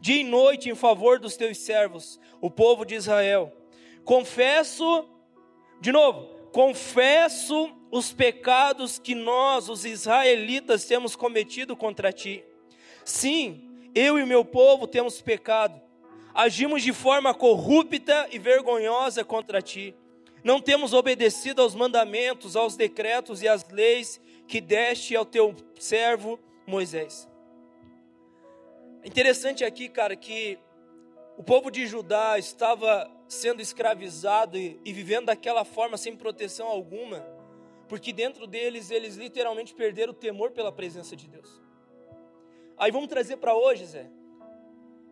dia 0.00 0.20
e 0.20 0.24
noite 0.24 0.68
em 0.68 0.74
favor 0.74 1.18
dos 1.18 1.36
teus 1.36 1.58
servos, 1.58 2.20
o 2.40 2.50
povo 2.50 2.84
de 2.84 2.94
Israel. 2.94 3.52
Confesso, 4.04 5.08
de 5.80 5.90
novo, 5.90 6.26
confesso 6.52 7.70
os 7.90 8.12
pecados 8.12 8.98
que 8.98 9.14
nós, 9.14 9.68
os 9.68 9.84
israelitas, 9.84 10.84
temos 10.84 11.16
cometido 11.16 11.76
contra 11.76 12.12
ti. 12.12 12.44
Sim, 13.04 13.70
eu 13.94 14.18
e 14.18 14.26
meu 14.26 14.44
povo 14.44 14.86
temos 14.86 15.20
pecado, 15.20 15.80
agimos 16.34 16.82
de 16.82 16.92
forma 16.92 17.32
corrupta 17.32 18.28
e 18.32 18.38
vergonhosa 18.38 19.24
contra 19.24 19.62
ti. 19.62 19.94
Não 20.42 20.60
temos 20.60 20.92
obedecido 20.92 21.62
aos 21.62 21.74
mandamentos, 21.74 22.56
aos 22.56 22.76
decretos 22.76 23.40
e 23.40 23.48
às 23.48 23.66
leis 23.70 24.20
que 24.46 24.60
deste 24.60 25.16
ao 25.16 25.24
teu 25.24 25.54
servo 25.78 26.38
Moisés. 26.66 27.28
Interessante 29.04 29.62
aqui, 29.62 29.90
cara, 29.90 30.16
que 30.16 30.58
o 31.36 31.42
povo 31.42 31.70
de 31.70 31.86
Judá 31.86 32.38
estava 32.38 33.10
sendo 33.28 33.60
escravizado 33.60 34.56
e, 34.56 34.80
e 34.82 34.94
vivendo 34.94 35.26
daquela 35.26 35.62
forma 35.62 35.98
sem 35.98 36.16
proteção 36.16 36.66
alguma, 36.68 37.20
porque 37.86 38.14
dentro 38.14 38.46
deles 38.46 38.90
eles 38.90 39.16
literalmente 39.16 39.74
perderam 39.74 40.12
o 40.12 40.16
temor 40.16 40.52
pela 40.52 40.72
presença 40.72 41.14
de 41.14 41.28
Deus. 41.28 41.62
Aí 42.78 42.90
vamos 42.90 43.08
trazer 43.08 43.36
para 43.36 43.54
hoje, 43.54 43.84
Zé. 43.84 44.10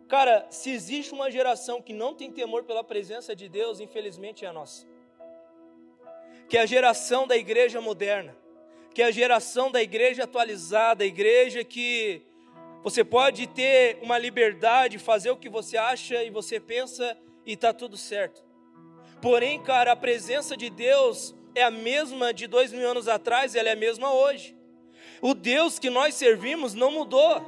Cara, 0.09 0.47
se 0.49 0.71
existe 0.71 1.13
uma 1.13 1.31
geração 1.31 1.83
que 1.83 1.93
não 1.93 2.15
tem 2.15 2.31
temor 2.31 2.65
pela 2.65 2.83
presença 2.83 3.37
de 3.37 3.47
Deus, 3.47 3.79
infelizmente 3.79 4.45
é 4.45 4.49
a 4.49 4.53
nossa. 4.55 4.87
Que 6.49 6.57
é 6.57 6.63
a 6.63 6.67
geração 6.67 7.27
da 7.27 7.37
igreja 7.37 7.79
moderna, 7.81 8.35
que 8.95 9.03
é 9.03 9.05
a 9.05 9.11
geração 9.11 9.71
da 9.71 9.83
igreja 9.83 10.25
atualizada, 10.25 11.05
a 11.05 11.07
igreja 11.07 11.63
que 11.63 12.23
você 12.83 13.05
pode 13.05 13.47
ter 13.47 13.99
uma 14.03 14.19
liberdade, 14.19 14.99
fazer 14.99 15.31
o 15.31 15.37
que 15.37 15.49
você 15.49 15.77
acha 15.77 16.23
e 16.23 16.31
você 16.31 16.59
pensa 16.59 17.17
e 17.47 17.53
está 17.53 17.73
tudo 17.73 17.97
certo. 17.97 18.43
Porém, 19.21 19.63
cara, 19.63 19.93
a 19.93 19.97
presença 19.97 20.57
de 20.57 20.69
Deus 20.69 21.35
é 21.55 21.63
a 21.63 21.71
mesma 21.71 22.35
de 22.35 22.47
dois 22.47 22.73
mil 22.73 22.89
anos 22.89 23.07
atrás, 23.07 23.55
ela 23.55 23.69
é 23.69 23.73
a 23.73 23.77
mesma 23.77 24.13
hoje. 24.13 24.57
O 25.21 25.35
Deus 25.35 25.79
que 25.79 25.89
nós 25.89 26.15
servimos 26.17 26.75
não 26.75 26.91
mudou. 26.91 27.41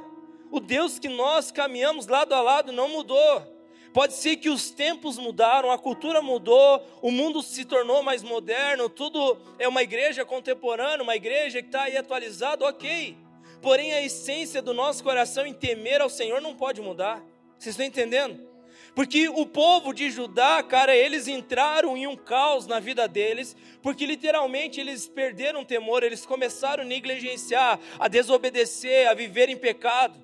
O 0.49 0.61
Deus 0.61 0.97
que 0.97 1.09
nós 1.09 1.51
caminhamos 1.51 2.07
lado 2.07 2.33
a 2.33 2.41
lado 2.41 2.71
não 2.71 2.87
mudou. 2.87 3.55
Pode 3.91 4.13
ser 4.13 4.37
que 4.37 4.49
os 4.49 4.71
tempos 4.71 5.17
mudaram, 5.17 5.71
a 5.71 5.77
cultura 5.77 6.21
mudou, 6.21 6.85
o 7.01 7.11
mundo 7.11 7.41
se 7.41 7.63
tornou 7.63 8.03
mais 8.03 8.23
moderno, 8.23 8.89
tudo 8.89 9.37
é 9.57 9.67
uma 9.67 9.83
igreja 9.83 10.25
contemporânea, 10.25 11.01
uma 11.01 11.15
igreja 11.15 11.61
que 11.61 11.67
está 11.67 11.83
aí 11.83 11.95
atualizada, 11.95 12.65
ok. 12.65 13.17
Porém, 13.65 13.95
a 13.95 14.01
essência 14.03 14.61
do 14.61 14.75
nosso 14.75 15.03
coração 15.03 15.43
em 15.43 15.51
temer 15.51 15.99
ao 15.99 16.07
Senhor 16.07 16.39
não 16.39 16.53
pode 16.53 16.79
mudar. 16.81 17.19
Vocês 17.57 17.73
estão 17.73 17.83
entendendo? 17.83 18.47
Porque 18.93 19.27
o 19.27 19.43
povo 19.43 19.91
de 19.91 20.11
Judá, 20.11 20.61
cara, 20.61 20.95
eles 20.95 21.27
entraram 21.27 21.97
em 21.97 22.05
um 22.05 22.15
caos 22.15 22.67
na 22.67 22.79
vida 22.79 23.07
deles, 23.07 23.57
porque 23.81 24.05
literalmente 24.05 24.79
eles 24.79 25.07
perderam 25.07 25.61
o 25.61 25.65
temor, 25.65 26.03
eles 26.03 26.27
começaram 26.27 26.83
a 26.83 26.85
negligenciar, 26.85 27.79
a 27.97 28.07
desobedecer, 28.07 29.09
a 29.09 29.15
viver 29.15 29.49
em 29.49 29.57
pecado. 29.57 30.23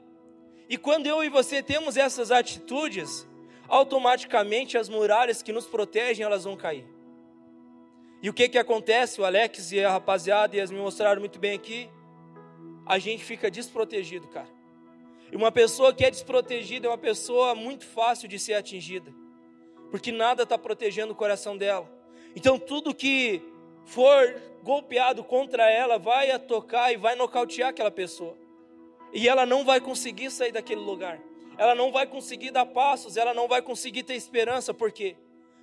E 0.69 0.77
quando 0.77 1.07
eu 1.07 1.23
e 1.23 1.27
você 1.27 1.63
temos 1.63 1.97
essas 1.97 2.29
atitudes, 2.29 3.27
automaticamente 3.67 4.77
as 4.77 4.87
muralhas 4.87 5.41
que 5.41 5.51
nos 5.51 5.65
protegem, 5.65 6.23
elas 6.23 6.43
vão 6.43 6.55
cair. 6.55 6.85
E 8.21 8.29
o 8.29 8.33
que 8.33 8.47
que 8.47 8.59
acontece? 8.59 9.19
O 9.19 9.25
Alex 9.25 9.71
e 9.71 9.83
a 9.83 9.89
rapaziada 9.89 10.55
e 10.55 10.61
as 10.61 10.69
me 10.69 10.77
mostraram 10.77 11.19
muito 11.19 11.39
bem 11.39 11.55
aqui. 11.55 11.89
A 12.91 12.99
gente 12.99 13.23
fica 13.23 13.49
desprotegido, 13.49 14.27
cara. 14.27 14.49
E 15.31 15.35
uma 15.37 15.49
pessoa 15.49 15.93
que 15.93 16.03
é 16.03 16.11
desprotegida 16.11 16.87
é 16.87 16.89
uma 16.89 16.97
pessoa 16.97 17.55
muito 17.55 17.85
fácil 17.85 18.27
de 18.27 18.37
ser 18.37 18.55
atingida, 18.55 19.13
porque 19.89 20.11
nada 20.11 20.43
está 20.43 20.57
protegendo 20.57 21.13
o 21.13 21.15
coração 21.15 21.55
dela. 21.55 21.89
Então, 22.35 22.59
tudo 22.59 22.93
que 22.93 23.41
for 23.85 24.35
golpeado 24.61 25.23
contra 25.23 25.71
ela 25.71 25.97
vai 25.97 26.37
tocar 26.37 26.91
e 26.91 26.97
vai 26.97 27.15
nocautear 27.15 27.69
aquela 27.69 27.89
pessoa. 27.89 28.35
E 29.13 29.25
ela 29.25 29.45
não 29.45 29.63
vai 29.63 29.79
conseguir 29.79 30.29
sair 30.29 30.51
daquele 30.51 30.81
lugar. 30.81 31.17
Ela 31.57 31.73
não 31.73 31.93
vai 31.93 32.05
conseguir 32.05 32.51
dar 32.51 32.65
passos, 32.65 33.15
ela 33.15 33.33
não 33.33 33.47
vai 33.47 33.61
conseguir 33.61 34.03
ter 34.03 34.15
esperança. 34.15 34.73
Por 34.73 34.91
quê? 34.91 35.15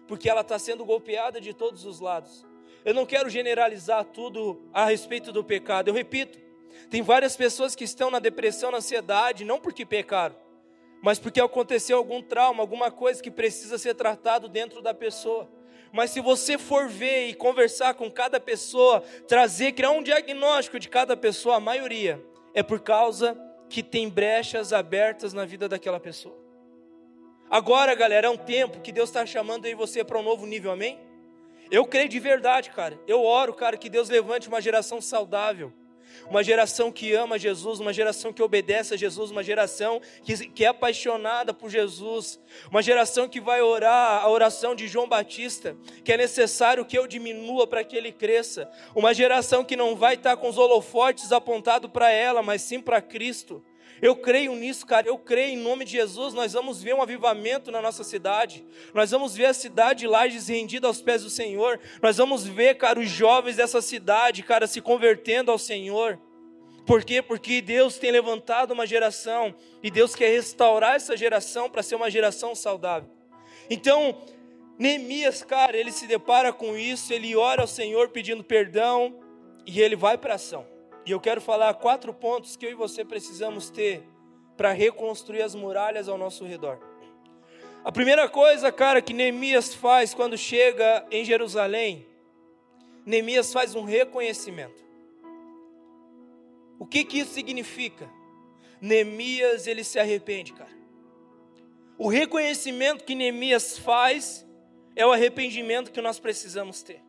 Porque 0.07 0.31
ela 0.31 0.41
está 0.41 0.59
sendo 0.59 0.83
golpeada 0.83 1.43
de 1.43 1.53
todos 1.53 1.85
os 1.85 2.01
lados. 2.01 2.47
Eu 2.87 2.95
não 2.95 3.05
quero 3.05 3.29
generalizar 3.29 4.03
tudo 4.03 4.63
a 4.73 4.87
respeito 4.87 5.31
do 5.31 5.45
pecado. 5.45 5.89
Eu 5.89 5.95
repito, 5.95 6.48
tem 6.91 7.03
várias 7.03 7.37
pessoas 7.37 7.75
que 7.75 7.85
estão 7.85 8.11
na 8.11 8.19
depressão, 8.19 8.71
na 8.71 8.79
ansiedade, 8.79 9.45
não 9.45 9.61
porque 9.61 9.85
pecaram, 9.85 10.37
mas 11.03 11.19
porque 11.19 11.41
aconteceu 11.41 11.97
algum 11.97 12.23
trauma, 12.23 12.63
alguma 12.63 12.91
coisa 12.91 13.23
que 13.23 13.31
precisa 13.31 13.79
ser 13.79 13.95
tratado 13.95 14.49
dentro 14.49 14.83
da 14.83 14.95
pessoa. 14.95 15.49
Mas 15.93 16.11
se 16.11 16.21
você 16.21 16.59
for 16.59 16.89
ver 16.89 17.29
e 17.29 17.35
conversar 17.35 17.95
com 17.95 18.11
cada 18.11 18.39
pessoa, 18.39 19.01
trazer, 19.27 19.73
criar 19.73 19.91
um 19.91 20.03
diagnóstico 20.03 20.79
de 20.79 20.89
cada 20.89 21.17
pessoa, 21.17 21.57
a 21.57 21.61
maioria 21.61 22.23
é 22.53 22.63
por 22.63 22.81
causa 22.81 23.39
que 23.69 23.83
tem 23.83 24.09
brechas 24.09 24.73
abertas 24.73 25.33
na 25.33 25.45
vida 25.45 25.69
daquela 25.69 26.01
pessoa. 26.01 26.37
Agora, 27.51 27.95
galera, 27.95 28.27
é 28.27 28.31
um 28.31 28.37
tempo 28.37 28.81
que 28.81 28.93
Deus 28.93 29.09
está 29.09 29.25
chamando 29.25 29.65
aí 29.65 29.75
você 29.75 30.05
para 30.05 30.19
um 30.19 30.23
novo 30.23 30.47
nível, 30.47 30.71
amém? 30.71 30.99
Eu 31.71 31.87
creio 31.87 32.09
de 32.09 32.19
verdade, 32.19 32.71
cara. 32.71 32.99
Eu 33.07 33.23
oro, 33.23 33.55
cara, 33.55 33.77
que 33.77 33.89
Deus 33.89 34.09
levante 34.09 34.49
uma 34.49 34.61
geração 34.61 35.01
saudável 35.01 35.73
uma 36.29 36.43
geração 36.43 36.91
que 36.91 37.13
ama 37.13 37.39
Jesus, 37.39 37.81
uma 37.81 37.93
geração 37.93 38.33
que 38.33 38.43
obedece 38.43 38.95
a 38.95 38.97
Jesus, 38.97 39.31
uma 39.31 39.43
geração 39.43 40.01
que, 40.23 40.49
que 40.49 40.65
é 40.65 40.69
apaixonada 40.69 41.53
por 41.53 41.71
Jesus, 41.71 42.41
uma 42.71 42.83
geração 42.83 43.29
que 43.29 43.41
vai 43.41 43.61
orar 43.63 44.23
a 44.23 44.29
oração 44.29 44.75
de 44.75 44.89
João 44.89 45.09
Batista, 45.09 45.77
que 46.05 46.13
é 46.13 46.17
necessário 46.17 46.85
que 46.85 46.99
eu 46.99 47.07
diminua 47.07 47.67
para 47.67 47.85
que 47.85 47.97
ele 47.97 48.13
cresça, 48.13 48.71
uma 48.95 49.15
geração 49.15 49.65
que 49.65 49.77
não 49.77 49.97
vai 49.97 50.15
estar 50.15 50.37
com 50.37 50.49
os 50.49 50.59
holofotes 50.59 51.33
apontados 51.33 51.91
para 51.91 52.11
ela, 52.11 52.43
mas 52.43 52.63
sim 52.63 52.81
para 52.81 53.01
Cristo. 53.01 53.63
Eu 54.01 54.17
creio 54.17 54.55
nisso, 54.55 54.87
cara. 54.87 55.09
Eu 55.09 55.19
creio 55.19 55.55
em 55.55 55.57
nome 55.57 55.85
de 55.85 55.93
Jesus. 55.93 56.35
Nós 56.35 56.53
vamos 56.53 56.83
ver 56.83 56.95
um 56.95 57.03
avivamento 57.03 57.71
na 57.71 57.81
nossa 57.81 58.05
cidade. 58.05 58.65
Nós 58.95 59.11
vamos 59.11 59.35
ver 59.35 59.47
a 59.47 59.55
cidade 59.55 60.01
de 60.01 60.07
Lages 60.07 60.49
rendida 60.49 60.87
aos 60.87 61.01
pés 61.01 61.23
do 61.23 61.31
Senhor. 61.31 61.81
Nós 62.03 62.17
vamos 62.17 62.47
ver, 62.47 62.77
cara, 62.77 62.99
os 63.01 63.09
jovens 63.09 63.57
dessa 63.57 63.83
cidade, 63.83 64.43
cara, 64.43 64.67
se 64.67 64.81
convertendo 64.81 65.51
ao 65.51 65.59
Senhor. 65.59 66.19
Por 66.87 67.05
quê? 67.05 67.21
Porque 67.21 67.61
Deus 67.61 67.99
tem 67.99 68.11
levantado 68.11 68.73
uma 68.73 68.87
geração 68.87 69.55
e 69.83 69.91
Deus 69.91 70.15
quer 70.15 70.31
restaurar 70.31 70.95
essa 70.95 71.17
geração 71.17 71.69
para 71.69 71.83
ser 71.83 71.97
uma 71.97 72.11
geração 72.11 72.55
saudável. 72.55 73.11
Então, 73.69 74.23
Neemias, 74.79 75.43
cara, 75.43 75.77
ele 75.77 75.93
se 75.93 76.07
depara 76.07 76.53
com 76.53 76.79
isso, 76.79 77.13
ele 77.13 77.37
ora 77.37 77.61
ao 77.61 77.69
Senhor 77.69 78.09
pedindo 78.09 78.43
perdão 78.43 79.21
e 79.67 79.83
ele 79.83 79.97
vai 79.97 80.17
para 80.17 80.35
ação. 80.35 80.78
E 81.09 81.11
eu 81.11 81.19
quero 81.19 81.41
falar 81.41 81.73
quatro 81.73 82.13
pontos 82.13 82.55
que 82.55 82.67
eu 82.67 82.71
e 82.71 82.75
você 82.75 83.03
precisamos 83.03 83.71
ter 83.71 84.07
para 84.59 84.73
reconstruir 84.73 85.41
as 85.41 85.55
muralhas 85.55 86.07
ao 86.07 86.19
nosso 86.19 86.45
redor. 86.45 86.79
A 87.83 87.91
primeira 87.91 88.29
coisa, 88.29 88.71
cara, 88.71 89.01
que 89.01 89.15
Neemias 89.15 89.75
faz 89.75 90.13
quando 90.13 90.37
chega 90.37 91.07
em 91.11 91.25
Jerusalém, 91.25 92.07
Neemias 93.07 93.51
faz 93.51 93.75
um 93.75 93.85
reconhecimento. 93.85 94.85
O 96.79 96.85
que 96.85 97.03
que 97.03 97.21
isso 97.21 97.33
significa? 97.33 98.07
Neemias, 98.79 99.67
ele 99.67 99.85
se 99.85 99.99
arrepende, 99.99 100.53
cara. 100.53 100.77
O 101.97 102.11
reconhecimento 102.11 103.05
que 103.05 103.15
Neemias 103.15 103.79
faz 103.79 104.47
é 104.95 105.07
o 105.07 105.13
arrependimento 105.13 105.91
que 105.91 106.03
nós 106.03 106.21
precisamos 106.21 106.83
ter. 106.83 107.08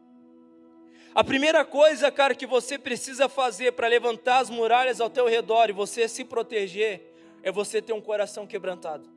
A 1.14 1.24
primeira 1.24 1.66
coisa, 1.66 2.12
cara, 2.12 2.36
que 2.36 2.46
você 2.46 2.78
precisa 2.78 3.28
fazer 3.28 3.74
para 3.74 3.88
levantar 3.88 4.40
as 4.40 4.50
muralhas 4.50 5.02
ao 5.02 5.10
teu 5.10 5.28
redor 5.28 5.70
e 5.70 5.74
você 5.74 6.08
se 6.08 6.24
proteger, 6.24 7.14
é 7.42 7.52
você 7.52 7.82
ter 7.82 7.94
um 7.94 8.02
coração 8.02 8.46
quebrantado. 8.46 9.10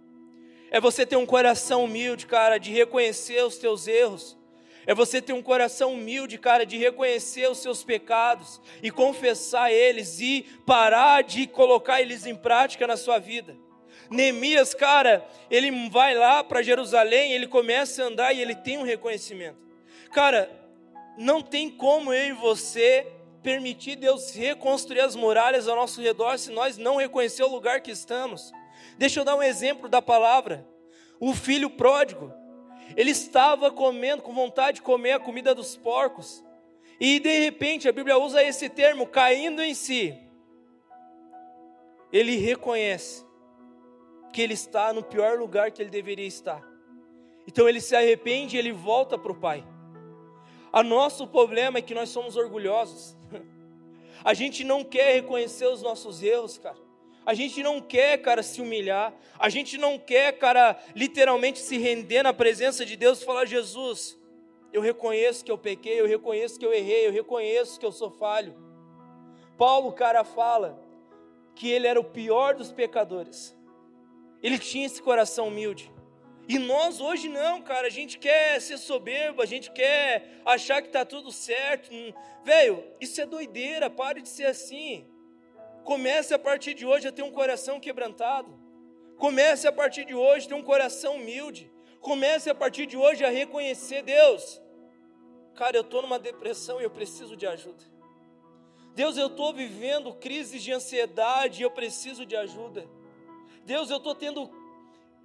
É 0.70 0.80
você 0.80 1.04
ter 1.04 1.16
um 1.16 1.26
coração 1.26 1.84
humilde, 1.84 2.26
cara, 2.26 2.56
de 2.56 2.72
reconhecer 2.72 3.44
os 3.44 3.58
teus 3.58 3.86
erros. 3.86 4.38
É 4.86 4.94
você 4.94 5.20
ter 5.20 5.34
um 5.34 5.42
coração 5.42 5.92
humilde, 5.92 6.38
cara, 6.38 6.64
de 6.64 6.78
reconhecer 6.78 7.48
os 7.48 7.58
seus 7.58 7.84
pecados 7.84 8.60
e 8.82 8.90
confessar 8.90 9.70
eles 9.70 10.18
e 10.18 10.46
parar 10.64 11.22
de 11.22 11.46
colocar 11.46 12.00
eles 12.00 12.24
em 12.24 12.34
prática 12.34 12.86
na 12.86 12.96
sua 12.96 13.18
vida. 13.18 13.54
Neemias, 14.10 14.74
cara, 14.74 15.24
ele 15.50 15.88
vai 15.88 16.14
lá 16.14 16.42
para 16.42 16.62
Jerusalém, 16.62 17.32
ele 17.32 17.46
começa 17.46 18.02
a 18.02 18.06
andar 18.06 18.32
e 18.32 18.40
ele 18.40 18.54
tem 18.54 18.78
um 18.78 18.82
reconhecimento. 18.82 19.58
Cara, 20.10 20.50
não 21.16 21.42
tem 21.42 21.70
como 21.70 22.12
eu 22.12 22.28
e 22.28 22.32
você 22.32 23.06
permitir 23.42 23.96
Deus 23.96 24.34
reconstruir 24.34 25.00
as 25.00 25.16
muralhas 25.16 25.66
ao 25.66 25.76
nosso 25.76 26.00
redor 26.00 26.38
se 26.38 26.50
nós 26.50 26.78
não 26.78 26.96
reconhecer 26.96 27.42
o 27.42 27.50
lugar 27.50 27.80
que 27.80 27.90
estamos. 27.90 28.52
Deixa 28.96 29.20
eu 29.20 29.24
dar 29.24 29.36
um 29.36 29.42
exemplo 29.42 29.88
da 29.88 30.00
palavra. 30.00 30.66
O 31.18 31.34
filho 31.34 31.70
pródigo, 31.70 32.32
ele 32.96 33.10
estava 33.10 33.70
comendo 33.70 34.22
com 34.22 34.32
vontade 34.32 34.76
de 34.76 34.82
comer 34.82 35.12
a 35.12 35.20
comida 35.20 35.54
dos 35.54 35.76
porcos. 35.76 36.44
E 37.00 37.18
de 37.18 37.40
repente 37.40 37.88
a 37.88 37.92
Bíblia 37.92 38.18
usa 38.18 38.42
esse 38.42 38.68
termo, 38.68 39.06
caindo 39.06 39.62
em 39.62 39.74
si. 39.74 40.16
Ele 42.12 42.36
reconhece 42.36 43.24
que 44.32 44.40
ele 44.40 44.54
está 44.54 44.92
no 44.92 45.02
pior 45.02 45.38
lugar 45.38 45.70
que 45.70 45.82
ele 45.82 45.90
deveria 45.90 46.26
estar. 46.26 46.62
Então 47.46 47.68
ele 47.68 47.80
se 47.80 47.96
arrepende 47.96 48.56
e 48.56 48.58
ele 48.58 48.72
volta 48.72 49.18
para 49.18 49.32
o 49.32 49.34
Pai. 49.34 49.64
A 50.72 50.82
nosso 50.82 51.26
problema 51.26 51.78
é 51.78 51.82
que 51.82 51.94
nós 51.94 52.08
somos 52.08 52.36
orgulhosos. 52.36 53.14
A 54.24 54.34
gente 54.34 54.64
não 54.64 54.82
quer 54.82 55.14
reconhecer 55.14 55.66
os 55.66 55.82
nossos 55.82 56.22
erros, 56.22 56.56
cara. 56.56 56.78
A 57.24 57.34
gente 57.34 57.62
não 57.62 57.80
quer, 57.80 58.18
cara, 58.18 58.42
se 58.42 58.60
humilhar. 58.60 59.14
A 59.38 59.48
gente 59.48 59.76
não 59.76 59.98
quer, 59.98 60.32
cara, 60.38 60.80
literalmente 60.94 61.58
se 61.58 61.76
render 61.78 62.22
na 62.22 62.32
presença 62.32 62.84
de 62.84 62.96
Deus 62.96 63.20
e 63.20 63.24
falar: 63.24 63.44
Jesus, 63.44 64.18
eu 64.72 64.80
reconheço 64.80 65.44
que 65.44 65.50
eu 65.50 65.58
pequei, 65.58 66.00
eu 66.00 66.06
reconheço 66.06 66.58
que 66.58 66.64
eu 66.64 66.72
errei, 66.72 67.06
eu 67.06 67.12
reconheço 67.12 67.78
que 67.78 67.86
eu 67.86 67.92
sou 67.92 68.10
falho. 68.10 68.54
Paulo, 69.58 69.92
cara, 69.92 70.24
fala 70.24 70.82
que 71.54 71.70
ele 71.70 71.86
era 71.86 72.00
o 72.00 72.04
pior 72.04 72.54
dos 72.54 72.72
pecadores. 72.72 73.56
Ele 74.42 74.58
tinha 74.58 74.86
esse 74.86 75.00
coração 75.00 75.48
humilde. 75.48 75.92
E 76.48 76.58
nós 76.58 77.00
hoje 77.00 77.28
não, 77.28 77.62
cara, 77.62 77.86
a 77.86 77.90
gente 77.90 78.18
quer 78.18 78.60
ser 78.60 78.76
soberbo, 78.76 79.42
a 79.42 79.46
gente 79.46 79.70
quer 79.70 80.40
achar 80.44 80.82
que 80.82 80.88
está 80.88 81.04
tudo 81.04 81.30
certo. 81.30 81.92
Hum, 81.92 82.12
velho, 82.44 82.84
isso 83.00 83.20
é 83.20 83.26
doideira, 83.26 83.88
pare 83.88 84.20
de 84.20 84.28
ser 84.28 84.46
assim. 84.46 85.06
Comece 85.84 86.34
a 86.34 86.38
partir 86.38 86.74
de 86.74 86.84
hoje 86.84 87.08
a 87.08 87.12
ter 87.12 87.22
um 87.22 87.30
coração 87.30 87.78
quebrantado. 87.78 88.58
Comece 89.16 89.68
a 89.68 89.72
partir 89.72 90.04
de 90.04 90.14
hoje 90.14 90.46
a 90.46 90.48
ter 90.48 90.54
um 90.54 90.62
coração 90.62 91.14
humilde. 91.16 91.70
Comece 92.00 92.50
a 92.50 92.54
partir 92.54 92.86
de 92.86 92.96
hoje 92.96 93.24
a 93.24 93.28
reconhecer 93.28 94.02
Deus. 94.02 94.60
Cara, 95.54 95.76
eu 95.76 95.82
estou 95.82 96.02
numa 96.02 96.18
depressão 96.18 96.80
e 96.80 96.84
eu 96.84 96.90
preciso 96.90 97.36
de 97.36 97.46
ajuda. 97.46 97.84
Deus, 98.94 99.16
eu 99.16 99.28
estou 99.28 99.54
vivendo 99.54 100.12
crises 100.14 100.62
de 100.62 100.72
ansiedade 100.72 101.60
e 101.60 101.64
eu 101.64 101.70
preciso 101.70 102.26
de 102.26 102.36
ajuda. 102.36 102.86
Deus, 103.64 103.90
eu 103.90 103.98
estou 103.98 104.14
tendo 104.14 104.50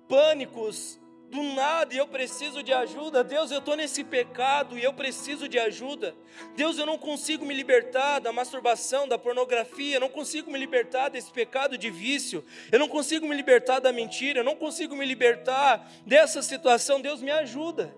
pânicos 0.07 0.99
do 1.29 1.43
nada 1.43 1.93
e 1.93 1.97
eu 1.97 2.07
preciso 2.07 2.63
de 2.63 2.73
ajuda. 2.73 3.23
Deus, 3.23 3.51
eu 3.51 3.59
estou 3.59 3.75
nesse 3.75 4.03
pecado 4.03 4.77
e 4.77 4.83
eu 4.83 4.93
preciso 4.93 5.47
de 5.47 5.59
ajuda. 5.59 6.15
Deus, 6.55 6.77
eu 6.77 6.85
não 6.85 6.97
consigo 6.97 7.45
me 7.45 7.53
libertar 7.53 8.19
da 8.19 8.31
masturbação, 8.31 9.07
da 9.07 9.17
pornografia, 9.17 9.97
eu 9.97 9.99
não 9.99 10.09
consigo 10.09 10.49
me 10.49 10.57
libertar 10.57 11.09
desse 11.09 11.31
pecado 11.31 11.77
de 11.77 11.89
vício, 11.89 12.43
eu 12.71 12.79
não 12.79 12.87
consigo 12.87 13.27
me 13.27 13.35
libertar 13.35 13.79
da 13.79 13.91
mentira, 13.91 14.39
eu 14.39 14.43
não 14.43 14.55
consigo 14.55 14.95
me 14.95 15.05
libertar 15.05 15.89
dessa 16.05 16.41
situação. 16.41 17.01
Deus, 17.01 17.21
me 17.21 17.31
ajuda. 17.31 17.93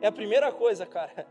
É 0.00 0.08
a 0.08 0.12
primeira 0.12 0.50
coisa, 0.50 0.84
cara. 0.84 1.26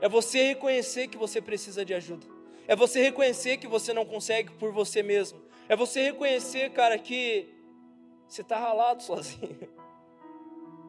É 0.00 0.08
você 0.08 0.42
reconhecer 0.44 1.08
que 1.08 1.18
você 1.18 1.40
precisa 1.40 1.84
de 1.84 1.92
ajuda. 1.92 2.26
É 2.66 2.76
você 2.76 3.02
reconhecer 3.02 3.56
que 3.56 3.66
você 3.66 3.92
não 3.92 4.04
consegue 4.04 4.52
por 4.52 4.72
você 4.72 5.02
mesmo. 5.02 5.42
É 5.68 5.76
você 5.76 6.02
reconhecer, 6.02 6.70
cara, 6.70 6.98
que 6.98 7.48
você 8.26 8.42
está 8.42 8.58
ralado 8.58 9.02
sozinho. 9.04 9.77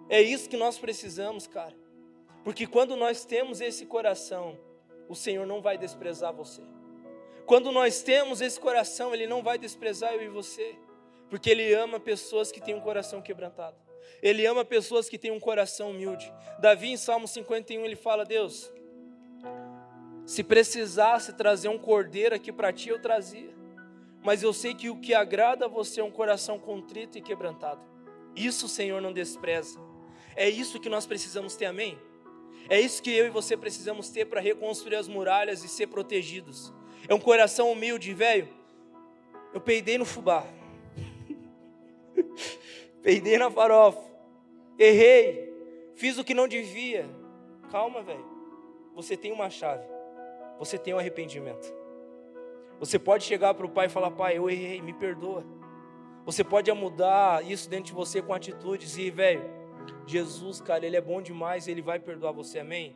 É 0.10 0.22
isso 0.22 0.50
que 0.50 0.58
nós 0.58 0.80
precisamos, 0.80 1.45
cara. 1.45 1.76
Porque 2.43 2.65
quando 2.65 2.95
nós 2.95 3.24
temos 3.24 3.62
esse 3.62 3.86
coração, 3.86 4.58
o 5.08 5.15
Senhor 5.15 5.45
não 5.45 5.62
vai 5.62 5.78
desprezar 5.78 6.34
você. 6.34 6.63
Quando 7.45 7.72
nós 7.72 8.02
temos 8.02 8.41
esse 8.41 8.60
coração, 8.60 9.13
Ele 9.13 9.28
não 9.28 9.43
vai 9.43 9.58
desprezar 9.58 10.13
eu 10.13 10.24
e 10.24 10.28
você. 10.28 10.76
Porque 11.30 11.50
Ele 11.50 11.74
ama 11.74 12.00
pessoas 12.00 12.52
que 12.52 12.60
têm 12.60 12.74
um 12.74 12.82
coração 12.82 13.22
quebrantado. 13.22 13.78
Ele 14.22 14.45
ama 14.45 14.65
pessoas 14.65 15.08
que 15.08 15.17
têm 15.17 15.32
um 15.32 15.39
coração 15.39 15.91
humilde. 15.91 16.32
Davi, 16.60 16.89
em 16.89 16.98
Salmo 16.98 17.28
51, 17.28 17.86
ele 17.86 17.95
fala: 17.95 18.26
Deus, 18.26 18.72
se 20.26 20.43
precisasse 20.43 21.34
trazer 21.34 21.69
um 21.69 21.78
cordeiro 21.78 22.36
aqui 22.36 22.52
para 22.52 22.74
ti, 22.74 22.89
eu 22.89 23.02
trazia. 23.02 23.54
Mas 24.24 24.43
eu 24.43 24.52
sei 24.52 24.74
que 24.74 24.89
o 24.89 25.00
que 25.00 25.13
agrada 25.13 25.65
a 25.65 25.69
você 25.69 26.02
é 26.02 26.04
um 26.04 26.12
coração 26.12 26.60
contrito 26.60 27.17
e 27.17 27.22
quebrantado. 27.22 27.82
Isso 28.36 28.65
o 28.65 28.69
Senhor 28.69 29.02
não 29.02 29.13
despreza. 29.13 29.80
É 30.39 30.47
isso 30.47 30.80
que 30.80 30.88
nós 30.88 31.06
precisamos 31.06 31.58
ter, 31.58 31.65
amém? 31.65 31.99
É 32.69 32.80
isso 32.80 33.04
que 33.04 33.12
eu 33.12 33.28
e 33.28 33.30
você 33.30 33.58
precisamos 33.58 34.08
ter 34.08 34.23
para 34.23 34.39
reconstruir 34.39 34.95
as 34.95 35.06
muralhas 35.06 35.65
e 35.65 35.67
ser 35.67 35.88
protegidos. 35.88 36.71
É 37.10 37.13
um 37.13 37.19
coração 37.19 37.69
humilde, 37.69 38.13
velho. 38.13 38.47
Eu 39.54 39.60
peidei 39.60 39.97
no 39.97 40.06
fubá. 40.06 40.47
peidei 43.04 43.38
na 43.38 43.52
farofa. 43.52 44.02
Errei. 44.78 45.54
Fiz 45.95 46.17
o 46.17 46.23
que 46.23 46.34
não 46.34 46.47
devia. 46.47 47.10
Calma, 47.69 48.02
velho. 48.02 48.25
Você 48.95 49.17
tem 49.17 49.34
uma 49.34 49.49
chave. 49.49 49.86
Você 50.58 50.78
tem 50.78 50.93
um 50.93 50.99
arrependimento. 50.99 51.69
Você 52.80 52.97
pode 52.97 53.25
chegar 53.25 53.54
para 53.56 53.65
o 53.65 53.69
pai 53.69 53.88
e 53.88 53.89
falar: 53.89 54.12
Pai, 54.12 54.38
eu 54.38 54.49
errei, 54.49 54.82
me 54.82 54.93
perdoa. 54.93 55.43
Você 56.23 56.45
pode 56.45 56.71
mudar 56.71 57.43
isso 57.45 57.69
dentro 57.69 57.88
de 57.88 57.93
você 57.93 58.21
com 58.21 58.34
atitudes 58.34 58.97
e, 58.97 59.12
velho, 59.12 59.59
Jesus, 60.06 60.62
cara, 60.62 60.86
Ele 60.86 60.97
é 60.97 61.02
bom 61.02 61.21
demais, 61.21 61.67
Ele 61.67 61.82
vai 61.82 61.99
perdoar 61.99 62.32
você, 62.32 62.60
amém? 62.60 62.95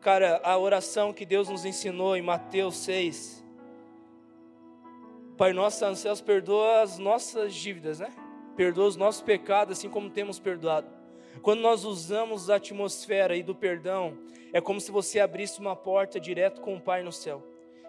Cara, 0.00 0.40
a 0.44 0.58
oração 0.58 1.12
que 1.12 1.24
Deus 1.24 1.48
nos 1.48 1.64
ensinou 1.64 2.16
em 2.16 2.22
Mateus 2.22 2.76
6. 2.76 3.44
Pai 5.36 5.52
nosso 5.52 5.84
nos 5.88 5.98
céus, 5.98 6.20
perdoa 6.20 6.82
as 6.82 6.98
nossas 6.98 7.54
dívidas, 7.54 8.00
né? 8.00 8.12
Perdoa 8.56 8.86
os 8.86 8.96
nossos 8.96 9.22
pecados, 9.22 9.78
assim 9.78 9.88
como 9.88 10.10
temos 10.10 10.38
perdoado. 10.38 10.86
Quando 11.42 11.60
nós 11.60 11.84
usamos 11.84 12.50
a 12.50 12.56
atmosfera 12.56 13.34
e 13.34 13.42
do 13.42 13.54
perdão, 13.54 14.16
é 14.52 14.60
como 14.60 14.80
se 14.80 14.92
você 14.92 15.18
abrisse 15.18 15.58
uma 15.58 15.74
porta 15.74 16.20
direto 16.20 16.60
com 16.60 16.76
o 16.76 16.80
Pai 16.80 17.02
no 17.02 17.10
céu. 17.10 17.42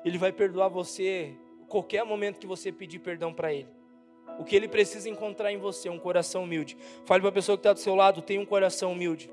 Ele 0.03 0.17
vai 0.17 0.31
perdoar 0.31 0.69
você 0.69 1.35
qualquer 1.67 2.03
momento 2.05 2.39
que 2.39 2.47
você 2.47 2.71
pedir 2.71 2.99
perdão 2.99 3.33
para 3.33 3.53
Ele. 3.53 3.67
O 4.37 4.43
que 4.43 4.55
ele 4.55 4.67
precisa 4.67 5.09
encontrar 5.09 5.51
em 5.51 5.57
você 5.57 5.87
é 5.87 5.91
um 5.91 5.99
coração 5.99 6.43
humilde. 6.43 6.77
Fale 7.05 7.21
para 7.21 7.29
a 7.29 7.33
pessoa 7.33 7.57
que 7.57 7.61
está 7.61 7.73
do 7.73 7.79
seu 7.79 7.95
lado: 7.95 8.21
tem 8.21 8.37
um 8.39 8.45
coração 8.45 8.91
humilde. 8.91 9.31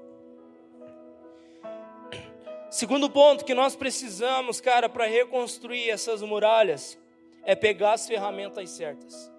Segundo 2.71 3.11
ponto 3.11 3.45
que 3.45 3.53
nós 3.53 3.77
precisamos, 3.77 4.61
cara, 4.61 4.89
para 4.89 5.05
reconstruir 5.05 5.91
essas 5.91 6.23
muralhas, 6.23 6.99
é 7.45 7.55
pegar 7.55 7.93
as 7.93 8.07
ferramentas 8.07 8.71
certas. 8.71 9.31